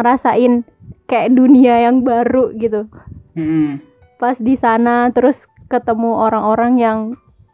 [0.00, 0.64] ngerasain
[1.04, 2.88] kayak dunia yang baru gitu.
[3.36, 3.84] Hmm,
[4.16, 6.98] Pas di sana terus ketemu orang-orang yang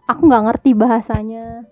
[0.07, 1.67] aku nggak ngerti bahasanya.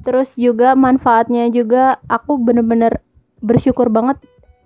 [0.00, 3.04] Terus juga manfaatnya juga aku bener-bener
[3.44, 4.16] bersyukur banget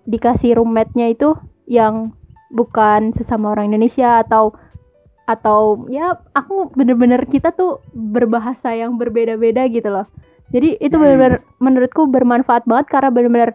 [0.07, 1.35] dikasih roommate-nya itu
[1.67, 2.15] yang
[2.55, 4.55] bukan sesama orang Indonesia atau
[5.27, 10.07] atau ya aku bener-bener kita tuh berbahasa yang berbeda-beda gitu loh.
[10.55, 11.03] Jadi itu Hmm.
[11.03, 13.51] bener-bener menurutku bermanfaat banget karena bener-bener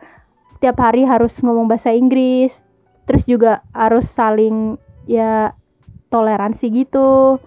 [0.52, 2.60] setiap hari harus ngomong bahasa Inggris.
[3.08, 4.76] Terus juga harus saling
[5.08, 5.56] ya
[6.12, 7.40] toleransi gitu.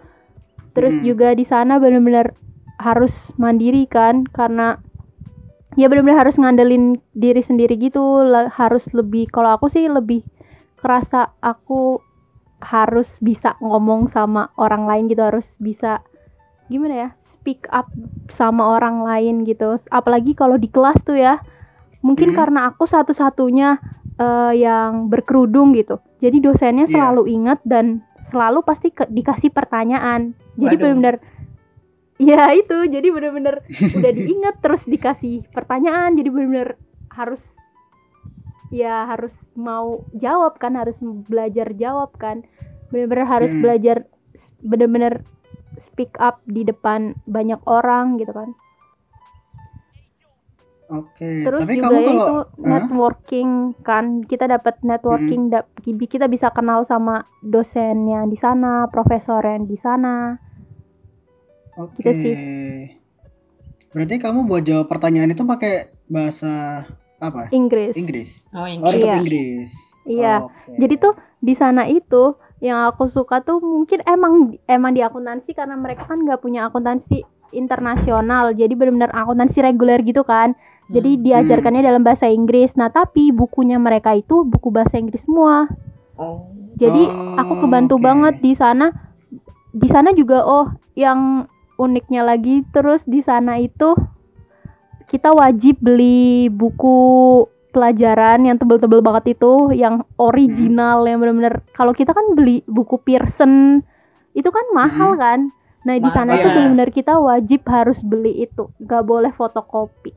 [0.73, 1.05] Terus Hmm.
[1.05, 2.33] juga di sana bener-bener
[2.81, 4.81] harus mandiri kan karena
[5.77, 10.27] ya benar-benar harus ngandelin diri sendiri gitu harus lebih kalau aku sih lebih
[10.83, 12.03] kerasa aku
[12.59, 16.03] harus bisa ngomong sama orang lain gitu harus bisa
[16.67, 17.91] gimana ya speak up
[18.27, 19.75] sama orang lain gitu.
[19.89, 21.43] Apalagi kalau di kelas tuh ya
[21.99, 22.39] mungkin Hmm.
[22.39, 23.79] karena aku satu-satunya
[24.15, 25.99] eh, yang berkerudung gitu.
[26.19, 26.93] Jadi dosennya Iya.
[26.93, 30.37] selalu ingat dan selalu pasti ke- dikasih pertanyaan.
[30.55, 31.17] Jadi benar-benar
[32.21, 33.67] ya itu jadi benar-benar
[33.99, 36.15] udah diingat terus dikasih pertanyaan.
[36.15, 36.79] Jadi benar-benar
[37.11, 37.43] harus
[38.73, 40.97] ya harus mau jawab kan harus
[41.29, 42.41] belajar jawab kan
[42.89, 43.61] benar-benar harus Hmm.
[43.61, 43.97] belajar
[44.59, 45.23] benar-benar
[45.77, 48.57] speak up di depan banyak orang gitu kan
[50.89, 51.25] Oke.
[51.41, 52.69] terus Tapi juga kamu ya kalau itu Hah?
[52.69, 53.51] networking
[53.81, 55.53] kan kita dapat networking Hmm.
[55.55, 60.37] dap- kita bisa kenal sama dosennya di sana profesor yang di sana
[61.73, 62.05] Oke.
[62.05, 62.35] Gitu sih.
[63.93, 66.85] Berarti kamu buat jawab pertanyaan itu pakai bahasa
[67.23, 67.47] apa?
[67.51, 68.31] Inggris Inggris.
[68.51, 69.15] oh Oh, Inggris tetap Iya.
[69.17, 69.71] Inggris.
[70.03, 70.35] Iya.
[70.43, 70.71] Oke.
[70.77, 72.23] Jadi tuh di sana itu
[72.59, 74.33] yang aku suka tuh mungkin emang
[74.67, 78.51] emang di akuntansi karena mereka kan nggak punya akuntansi internasional.
[78.51, 80.59] Jadi benar-benar akuntansi reguler gitu kan.
[80.87, 81.23] Jadi Hmm.
[81.23, 82.75] diajarkannya dalam bahasa Inggris.
[82.75, 85.71] Nah, tapi bukunya mereka itu buku bahasa Inggris semua.
[86.15, 88.03] oh Jadi Oh, aku kebantu oke.
[88.03, 88.91] banget di sana.
[89.71, 91.47] Di sana juga oh yang
[91.77, 93.97] uniknya lagi terus di sana itu
[95.13, 96.97] kita wajib beli buku
[97.69, 103.81] pelajaran yang tebel-tebel banget itu yang original yang bener-bener kalau kita kan beli buku Pearson
[104.33, 105.21] itu kan mahal Hmm.
[105.21, 105.41] kan
[105.83, 106.45] nah di sana Iya.
[106.47, 110.17] bener-bener kita wajib harus beli itu nggak boleh fotokopi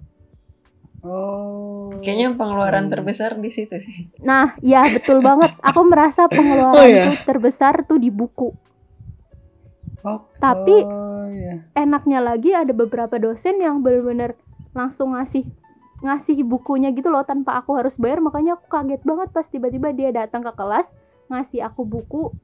[1.01, 1.93] Oh.
[2.01, 2.91] Kayaknya pengeluaran Hmm.
[2.91, 4.09] terbesar di situ sih.
[4.19, 7.13] nah ya betul banget aku merasa pengeluaran Oh, iya?
[7.13, 8.49] tuh terbesar tuh di buku
[10.01, 11.65] Oh, Tapi- oh, iya.
[11.73, 14.33] enaknya lagi ada beberapa dosen yang bener-bener
[14.75, 15.47] langsung ngasih
[16.03, 20.11] ngasih bukunya gitu loh tanpa aku harus bayar makanya aku kaget banget pas tiba-tiba dia
[20.11, 20.91] datang ke kelas
[21.31, 22.35] ngasih aku buku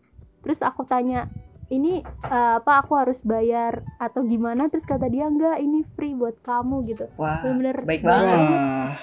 [0.42, 1.28] terus aku tanya
[1.72, 6.36] ini eh, apa aku harus bayar atau gimana terus kata dia enggak ini free buat
[6.44, 8.40] kamu gitu Wah, bener-bener baik banget.
[8.40, 8.96] Wah.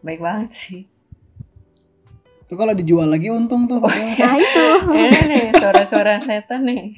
[0.00, 0.88] baik banget sih.
[2.48, 3.84] Itu kalau dijual lagi untung tuh.
[3.84, 4.16] padahal.
[4.24, 6.96] nah itu Ini nih suara-suara setan nih.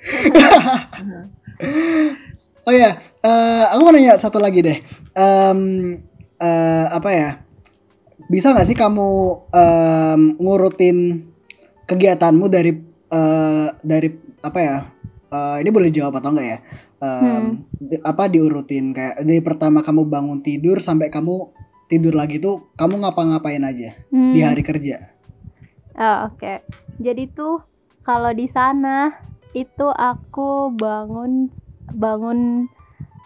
[2.62, 4.78] Oh ya, eh, aku mau nanya satu lagi deh.
[5.12, 5.60] Em,
[6.36, 7.30] eh, apa ya?
[8.28, 9.08] Bisa nggak sih kamu
[9.50, 11.24] em, ngurutin
[11.84, 12.72] kegiatanmu dari
[13.10, 14.08] eh, dari
[14.40, 14.76] apa ya?
[15.30, 16.58] Eh, ini boleh jawab atau enggak ya?
[17.00, 17.50] Em, Hmm.
[17.72, 21.48] di- apa diurutin kayak dari pertama kamu bangun tidur sampai kamu
[21.88, 24.36] tidur lagi tuh kamu ngapa-ngapain aja Hmm.
[24.36, 25.16] di hari kerja?
[25.96, 26.60] Oh, Oke,
[27.00, 27.64] jadi tuh
[28.00, 29.10] kalau di sana
[29.50, 31.50] itu aku bangun
[31.94, 32.70] bangun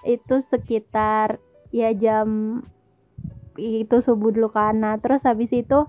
[0.04, 1.40] itu sekitar
[1.72, 2.60] ya jam
[3.58, 4.78] itu subuh dulu kan.
[4.78, 5.86] Nah, terus habis itu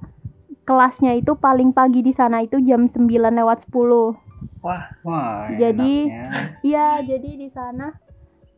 [0.65, 4.17] kelasnya itu paling pagi di sana itu jam 9 lewat 10.
[4.65, 6.09] Wah, Wah, Jadi-.
[6.65, 7.93] Iya, jadi di sana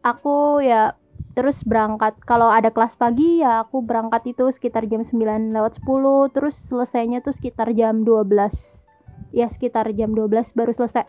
[0.03, 0.95] aku ya
[1.35, 2.17] terus berangkat.
[2.23, 7.19] Kalau ada kelas pagi ya aku berangkat itu sekitar jam 9 lewat 10, terus selesainya
[7.19, 8.81] tuh sekitar jam 12.
[9.35, 11.05] Ya sekitar jam 12 baru selesai.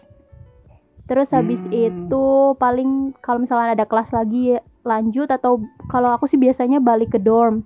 [1.09, 1.89] Terus habis Hmm.
[1.89, 2.25] itu
[2.61, 7.65] paling kalau misalnya ada kelas lagi lanjut atau kalau aku sih biasanya balik ke dorm.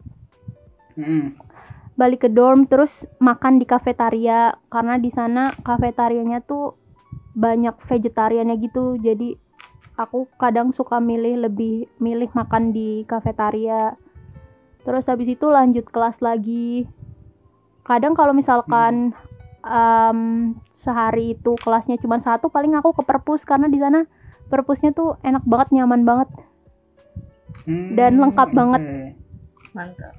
[0.94, 1.34] Mm-mm.
[1.98, 6.78] Balik ke dorm terus makan di kafetaria karena di sana kafetarianya tuh
[7.34, 8.96] banyak vegetariannya gitu.
[9.02, 9.34] Jadi
[9.98, 13.98] aku kadang suka milih lebih milih makan di kafetaria.
[14.86, 16.86] Terus habis itu lanjut kelas lagi.
[17.82, 19.14] Kadang kalau misalkan
[19.66, 20.18] em,
[20.82, 24.04] sehari itu kelasnya cuma satu, paling aku ke perpus karena di sana
[24.46, 26.28] perpusnya tuh enak banget, nyaman banget.
[27.62, 28.80] Hmm, Dan lengkap banget.
[28.80, 29.00] oke.
[29.72, 30.12] mantap.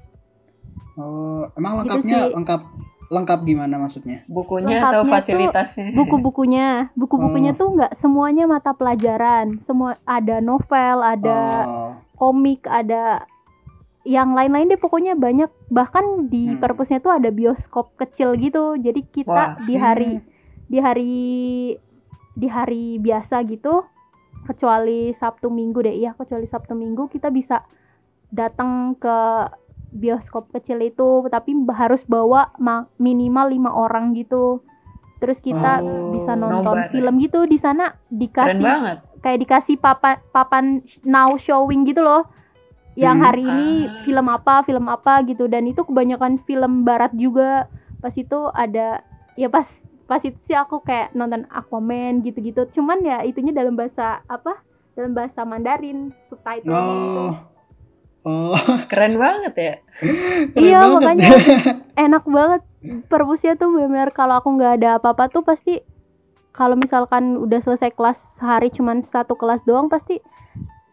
[0.96, 2.34] Oh, emang Gitu lengkapnya sih.
[2.34, 2.62] lengkap
[3.08, 4.26] lengkap gimana maksudnya?
[4.26, 5.86] Bukunya Lengkapnya atau fasilitasnya?
[5.94, 7.58] Buku-bukunya, buku-bukunya Oh.
[7.60, 9.62] tuh nggak semuanya mata pelajaran.
[9.62, 13.30] Semua ada novel, ada Oh, komik, ada
[14.04, 15.54] yang lain-lain deh pokoknya banyak.
[15.70, 16.58] Bahkan di Hmm.
[16.58, 18.74] perpusnya tuh ada bioskop kecil gitu.
[18.76, 19.62] Jadi kita Wah.
[19.62, 20.26] di hari Hmm.
[20.74, 21.14] Di hari
[22.34, 23.86] di hari biasa gitu
[24.44, 27.62] kecuali Sabtu Minggu deh iya kecuali Sabtu Minggu kita bisa
[28.28, 29.18] datang ke
[29.94, 34.66] bioskop kecil itu tapi harus bawa ma- minimal lima orang gitu
[35.22, 36.10] terus kita Oh.
[36.12, 36.92] bisa nonton Nobar ya?
[36.92, 38.66] film gitu di sana dikasih
[39.22, 40.66] kayak dikasih papan papan
[41.06, 42.26] now showing gitu loh
[42.96, 43.26] yang Hmm.
[43.26, 44.02] hari ini Ah.
[44.04, 47.70] film apa film apa gitu dan itu kebanyakan film barat juga
[48.02, 49.06] pas itu ada
[49.36, 49.70] ya pas
[50.04, 54.60] pas itu sih aku kayak nonton Aquaman gitu-gitu cuman ya itunya dalam bahasa apa
[54.94, 57.34] dalam bahasa Mandarin subtitle gitu Oh.
[58.24, 58.56] Oh,
[58.88, 59.74] Keren banget ya.
[60.50, 60.96] keren Iya, banget.
[60.96, 61.30] makanya.
[62.06, 62.62] enak banget
[63.06, 65.84] perpusnya tuh benar-benar kalau aku nggak ada apa-apa tuh pasti
[66.50, 70.24] kalau misalkan udah selesai kelas sehari cuman satu kelas doang pasti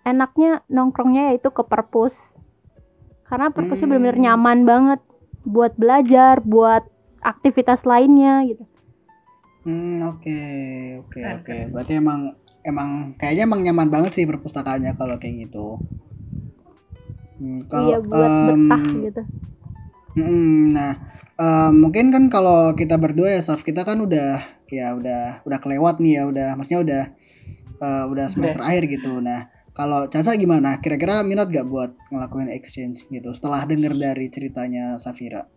[0.02, 2.14] enaknya nongkrongnya yaitu ke perpus
[3.24, 3.92] karena perpusnya Hmm.
[3.92, 5.00] benar-benar nyaman banget
[5.44, 6.82] buat belajar buat
[7.20, 8.64] aktivitas lainnya gitu
[9.60, 10.40] Hmm, oke,
[11.04, 11.56] oke, oke.
[11.68, 12.32] Berarti emang
[12.64, 15.76] emang kayaknya emang nyaman banget sih perpustakaannya kalau kayak gitu.
[17.40, 19.22] Hmm, kalau iya buat em, betah gitu
[20.12, 20.92] mm, nah,
[21.40, 26.04] em, mungkin kan kalau kita berdua ya, Saf, kita kan udah ya udah udah kelewat
[26.04, 27.02] nih ya, udah maksudnya udah
[27.80, 29.24] eh, udah semester akhir gitu.
[29.24, 30.76] Nah, kalau Caca gimana?
[30.84, 35.48] Kira-kira minat gak buat ngelakuin exchange gitu setelah denger dari ceritanya Safira?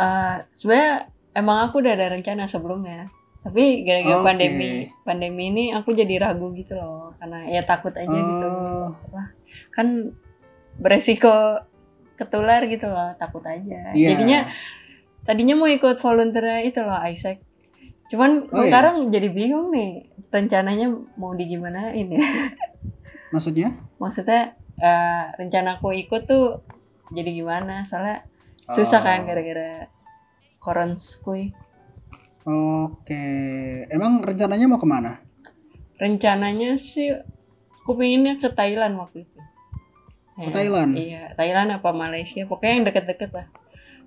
[0.00, 3.08] Eh, sebenarnya emang aku udah ada rencana sebelumnya.
[3.40, 4.26] Tapi gara-gara Oke.
[4.26, 4.70] pandemi
[5.00, 8.48] pandemi ini aku jadi ragu gitu loh karena ya takut aja gitu.
[8.52, 8.92] Oh,
[9.72, 10.12] Kan
[10.76, 11.64] beresiko
[12.14, 13.96] ketular gitu loh, takut aja.
[13.96, 14.08] iya.
[14.12, 14.44] Jadinya
[15.24, 17.40] tadinya mau ikut volunteer itu loh Isaac.
[18.12, 18.68] Cuman Oh, iya?
[18.68, 22.20] sekarang jadi bingung nih rencananya mau digimanain ya.
[23.32, 23.72] maksudnya?
[23.96, 26.60] Maksudnya eh, rencana aku ikut tuh
[27.08, 27.88] jadi gimana?
[27.88, 28.28] Soalnya
[28.68, 29.26] susah kan Oh.
[30.60, 31.44] Gara-gara koronskui.
[32.42, 33.24] Oke,
[33.86, 35.20] emang rencananya mau ke mana?
[35.96, 37.12] rencananya sih
[37.76, 39.36] aku pinginnya ke Thailand waktu itu
[40.34, 40.96] Ke Thailand?
[40.96, 43.46] iya Thailand apa Malaysia pokoknya yang deket-deket lah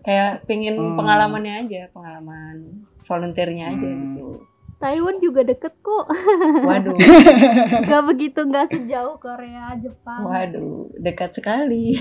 [0.01, 0.97] kayak pingin Oh.
[0.97, 4.01] pengalamannya aja pengalaman volunteernya aja Hmm.
[4.10, 4.41] gitu
[4.82, 6.06] Taiwan juga deket kok.
[6.66, 6.97] waduh
[7.86, 10.26] Gak begitu nggak sejauh Korea, Jepang.
[10.26, 11.93] waduh dekat sekali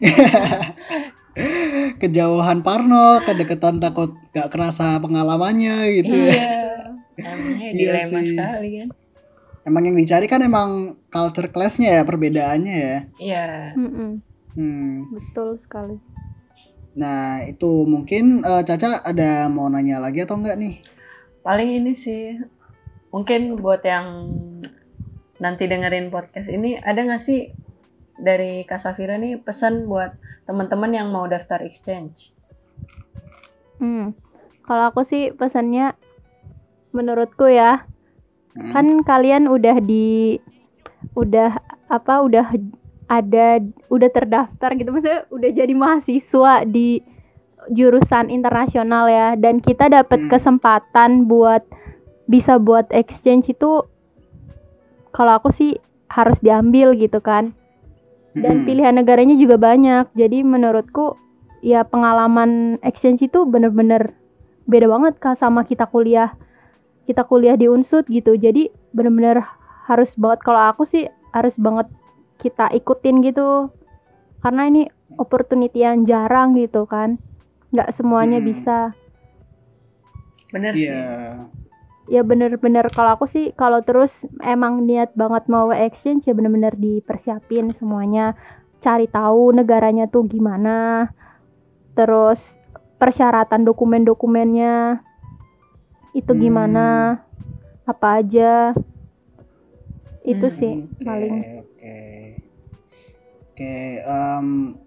[1.96, 6.32] Kejauhan Parno, kedekatan takut gak kerasa pengalamannya gitu ya.
[6.32, 6.52] iya
[7.18, 8.28] namanya Iya dilema sih.
[8.30, 8.88] sekali kan
[9.60, 10.70] Emang yang dicari kan emang
[11.06, 12.98] culture clash-nya ya, perbedaannya ya.
[13.16, 13.44] iya
[14.50, 15.06] Hmm.
[15.10, 15.94] betul sekali.
[16.92, 20.74] Nah, itu mungkin eh, Caca ada mau nanya lagi atau enggak nih?
[21.40, 22.36] paling ini sih
[23.08, 24.28] mungkin buat yang
[25.36, 27.48] nanti dengerin podcast ini ada nggak sih
[28.20, 30.12] dari Kak Safira nih pesan buat
[30.44, 32.36] teman-teman yang mau daftar exchange
[33.80, 34.12] Hmm.
[34.60, 35.96] Kalau aku sih pesannya
[36.92, 37.88] menurutku ya,
[38.52, 38.70] Hmm.
[38.76, 40.36] kan kalian udah di
[41.16, 41.56] udah
[41.88, 42.46] apa udah
[43.08, 47.00] ada udah terdaftar gitu maksudnya udah jadi mahasiswa di
[47.72, 50.30] jurusan internasional ya dan kita dapat Hmm.
[50.30, 51.64] kesempatan buat
[52.28, 53.86] bisa buat exchange itu
[55.10, 57.56] kalau aku sih harus diambil gitu kan
[58.36, 58.66] dan Hmm.
[58.66, 61.18] pilihan negaranya juga banyak jadi menurutku
[61.60, 64.14] ya pengalaman exchange itu bener-bener
[64.64, 66.34] beda banget kak sama kita kuliah
[67.04, 69.42] kita kuliah di unsut gitu jadi bener-bener
[69.86, 71.90] harus banget kalau aku sih harus banget
[72.38, 73.74] kita ikutin gitu
[74.40, 74.82] karena ini
[75.18, 77.18] opportunity yang jarang gitu kan
[77.74, 78.46] nggak semuanya Hmm.
[78.46, 78.78] bisa
[80.50, 80.86] bener Iya.
[80.86, 81.69] sih
[82.10, 82.90] ya bener-bener.
[82.90, 88.34] Kalau aku sih kalau terus emang niat banget mau exchange ya bener-bener dipersiapin semuanya.
[88.82, 91.08] Cari tahu negaranya tuh gimana.
[91.94, 92.42] Terus
[92.98, 95.00] persyaratan dokumen-dokumennya
[96.12, 96.42] itu Hmm.
[96.42, 96.86] gimana
[97.86, 98.74] apa aja.
[100.26, 101.34] Itu Hmm, sih Oke, paling.
[101.62, 101.98] Oke.
[103.50, 104.46] Oke, em,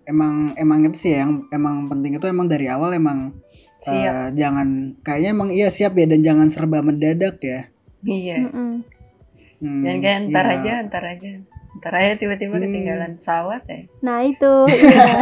[0.10, 3.38] emang emang itu sih yang emang penting itu emang dari awal emang
[3.84, 4.68] eh, siap jangan
[5.04, 7.68] kayaknya emang iya siap ya dan jangan serba mendadak ya.
[8.04, 8.48] iya.
[8.48, 8.84] Mm-mm.
[9.64, 10.56] Hmm, dan kayak ntar iya.
[10.60, 11.30] aja ntar aja.
[11.74, 12.64] Ntar aja tiba-tiba Hmm.
[12.70, 13.80] ketinggalan pesawat ya.
[14.04, 14.54] Nah itu.
[14.74, 15.14] Iya.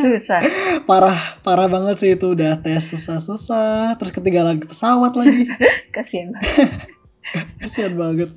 [0.00, 0.40] susah.
[0.88, 5.48] Parah parah banget sih itu udah tes susah-susah terus ketinggalan pesawat lagi.
[5.96, 6.32] Kasian
[7.62, 8.30] kasihan banget.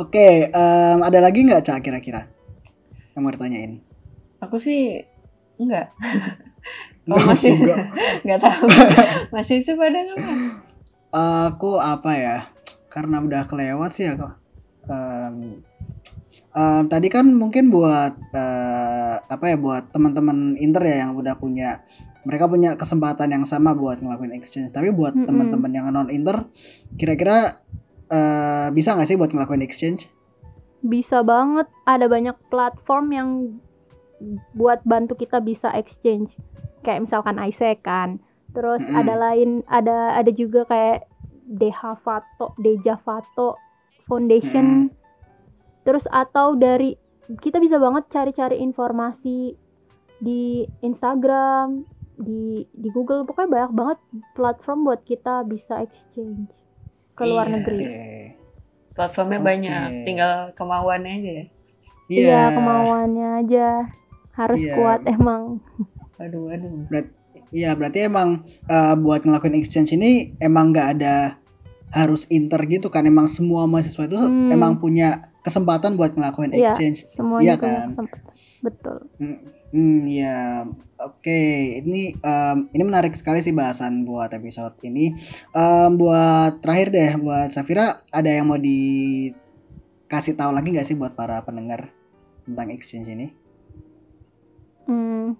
[0.00, 2.24] Oke em, ada lagi nggak cak kira-kira?
[3.12, 3.72] Yang mau ditanyain?
[4.40, 5.04] Aku sih
[5.60, 6.36] enggak Nggak,
[7.08, 7.90] Oh, masih enggak.
[8.24, 8.66] nggak tahu
[9.34, 10.52] masih sih pada nggak Mas?
[11.48, 12.38] aku apa ya
[12.92, 14.40] karena udah kelewat sih ya kok
[14.90, 15.62] Em,
[16.56, 21.84] em, tadi kan mungkin buat eh, apa ya buat teman-teman inter ya yang udah punya
[22.26, 25.28] mereka punya kesempatan yang sama buat ngelakuin exchange tapi buat Mm-mm.
[25.28, 26.48] teman-teman yang non inter
[26.98, 27.62] kira-kira
[28.10, 30.10] eh, bisa nggak sih buat ngelakuin exchange
[30.80, 33.28] bisa banget ada banyak platform yang
[34.56, 36.34] buat bantu kita bisa exchange
[36.80, 38.18] kayak misalkan ISEC kan
[38.50, 38.98] terus Mm-mm.
[38.98, 41.06] ada lain ada ada juga kayak
[41.46, 43.58] Dehavato Dejavato
[44.04, 44.90] Foundation
[45.82, 46.94] terus atau dari
[47.40, 49.54] kita bisa banget cari-cari informasi
[50.18, 50.42] di
[50.80, 53.98] Instagram di di Google pokoknya banyak banget
[54.34, 56.50] platform buat kita bisa exchange
[57.14, 57.54] ke luar Iya.
[57.54, 58.18] negeri oke
[58.92, 59.46] platformnya Oke.
[59.46, 61.46] banyak tinggal kemauannya aja ya
[62.10, 63.68] Iya kemauannya aja
[64.34, 64.74] harus Iya.
[64.74, 65.62] kuat emang.
[66.20, 67.08] Waduh waduh
[67.50, 71.38] Iya berarti emang eh, buat ngelakuin exchange ini emang nggak ada
[71.90, 74.50] harus inter gitu kan emang semua mahasiswa itu Hmm.
[74.50, 76.70] emang punya kesempatan buat ngelakuin Iya.
[76.70, 77.06] exchange.
[77.08, 77.86] Iya punya kan?
[78.60, 78.96] Betul.
[79.70, 80.66] Hmm, ya
[81.00, 81.42] oke
[81.80, 85.14] ini em, ini menarik sekali sih bahasan buat episode ini.
[85.50, 89.34] Em, buat terakhir deh buat Safira ada yang mau dikasih
[90.34, 91.90] tahu lagi nggak sih buat para pendengar
[92.44, 93.26] tentang exchange ini?
[94.84, 95.34] Hmm,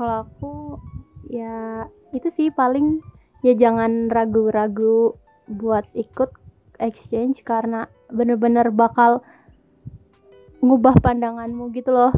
[0.00, 0.80] kalau aku
[1.28, 1.84] ya
[2.16, 3.04] itu sih paling
[3.44, 5.12] ya jangan ragu-ragu
[5.44, 6.32] buat ikut
[6.80, 9.20] exchange karena bener-bener bakal
[10.64, 12.16] ngubah pandanganmu gitu loh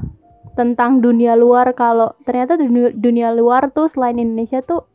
[0.54, 4.86] tentang dunia luar kalau ternyata dunia, dunia luar tuh selain Indonesia tuh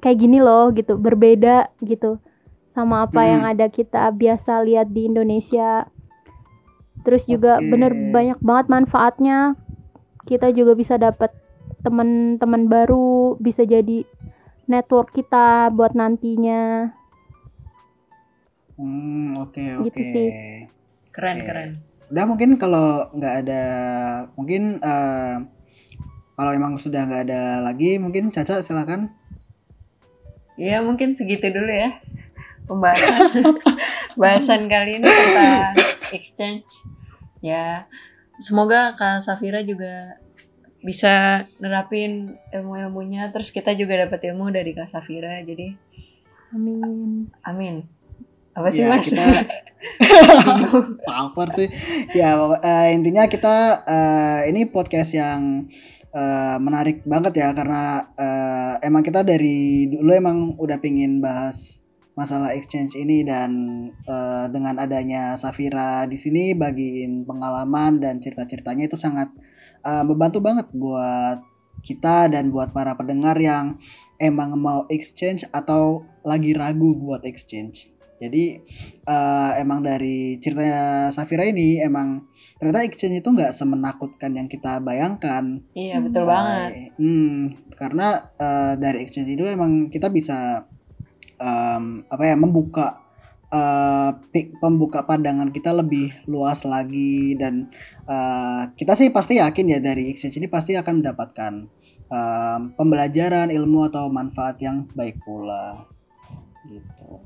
[0.00, 2.16] kayak gini loh gitu berbeda gitu
[2.72, 3.28] sama apa Hmm.
[3.28, 5.84] yang ada kita biasa lihat di Indonesia
[7.04, 7.68] terus juga Oke.
[7.68, 9.52] bener banyak banget manfaatnya
[10.24, 11.41] kita juga bisa dapat
[11.82, 14.06] teman-teman baru bisa jadi
[14.66, 16.94] network kita buat nantinya
[18.72, 19.86] Hmm, oke oke.
[19.92, 20.28] Gitu sih.
[21.12, 21.46] keren Oke.
[21.46, 21.70] keren
[22.08, 23.62] Udah mungkin kalau nggak ada
[24.34, 25.36] mungkin eh,
[26.34, 29.12] kalau emang sudah nggak ada lagi mungkin Caca silakan.
[30.56, 32.00] Iya mungkin segitu dulu ya
[32.68, 33.44] pembahasan
[34.20, 35.74] bahasan kali ini tentang
[36.12, 36.68] exchange
[37.42, 37.88] ya
[38.44, 40.20] semoga kak Safira juga
[40.82, 45.78] bisa nerapin ilmu-ilmunya terus kita juga dapat ilmu dari kak Safira jadi
[46.52, 47.30] Amin.
[47.46, 47.86] amin
[48.52, 49.24] apa sih Ya, mas kita
[51.08, 51.68] Papar sih.
[52.14, 55.66] Ya eh, intinya kita eh, ini podcast yang
[56.12, 62.52] eh, menarik banget ya karena eh, emang kita dari dulu emang udah pingin bahas masalah
[62.52, 63.50] exchange ini dan
[64.04, 69.32] eh, dengan adanya Safira di sini bagiin pengalaman dan cerita-ceritanya itu sangat
[69.82, 71.42] eh, membantu banget buat
[71.82, 73.76] kita dan buat para pendengar yang
[74.16, 77.90] emang mau exchange atau lagi ragu buat exchange.
[78.22, 78.62] Jadi
[79.02, 82.22] eh, emang dari ceritanya Safira ini emang
[82.54, 85.58] ternyata exchange itu nggak semenakutkan yang kita bayangkan.
[85.74, 86.70] iya betul Eh, banget
[87.02, 90.70] Hmm, karena eh, dari exchange itu emang kita bisa
[91.42, 93.02] em, apa ya membuka
[94.32, 97.68] pi- pembuka pandangan kita lebih luas lagi dan
[98.08, 101.52] eh, kita sih pasti yakin ya dari exchange ini pasti akan mendapatkan
[102.12, 105.84] em, pembelajaran ilmu atau manfaat yang baik pula
[106.68, 107.20] gitu.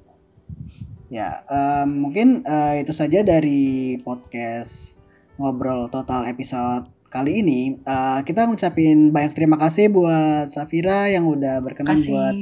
[1.07, 4.99] Ya, em, mungkin eh, itu saja dari podcast
[5.39, 7.79] ngobrol total episode kali ini.
[7.81, 12.37] Eh, kita ngucapin banyak terima kasih buat Safira yang udah berkenan kasih buat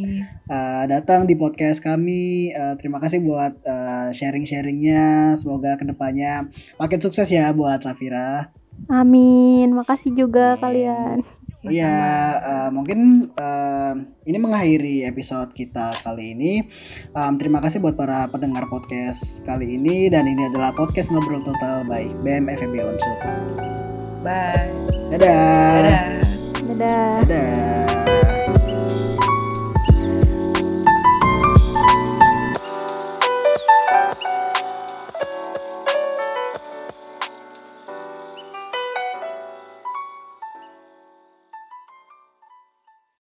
[0.51, 2.53] eh, datang di podcast kami.
[2.53, 5.35] Eh, terima kasih buat eh, sharing-sharingnya.
[5.37, 6.49] Semoga ke depannya
[6.81, 8.53] makin sukses ya buat Safira.
[8.91, 9.71] Amin.
[9.73, 10.63] Makasih juga Amin.
[10.63, 11.19] kalian.
[11.65, 11.97] Iya,
[12.45, 13.95] eh, mungkin eh,
[14.29, 16.61] ini mengakhiri episode kita kali ini.
[17.17, 21.89] Em, terima kasih buat para pendengar podcast kali ini dan ini adalah podcast ngobrol total
[21.89, 23.74] by BM FEB Unsur.
[24.25, 24.73] Bye
[25.13, 25.21] Dadah.
[25.85, 26.05] dadah
[26.65, 27.17] Dadah.
[27.29, 27.94] Dadah.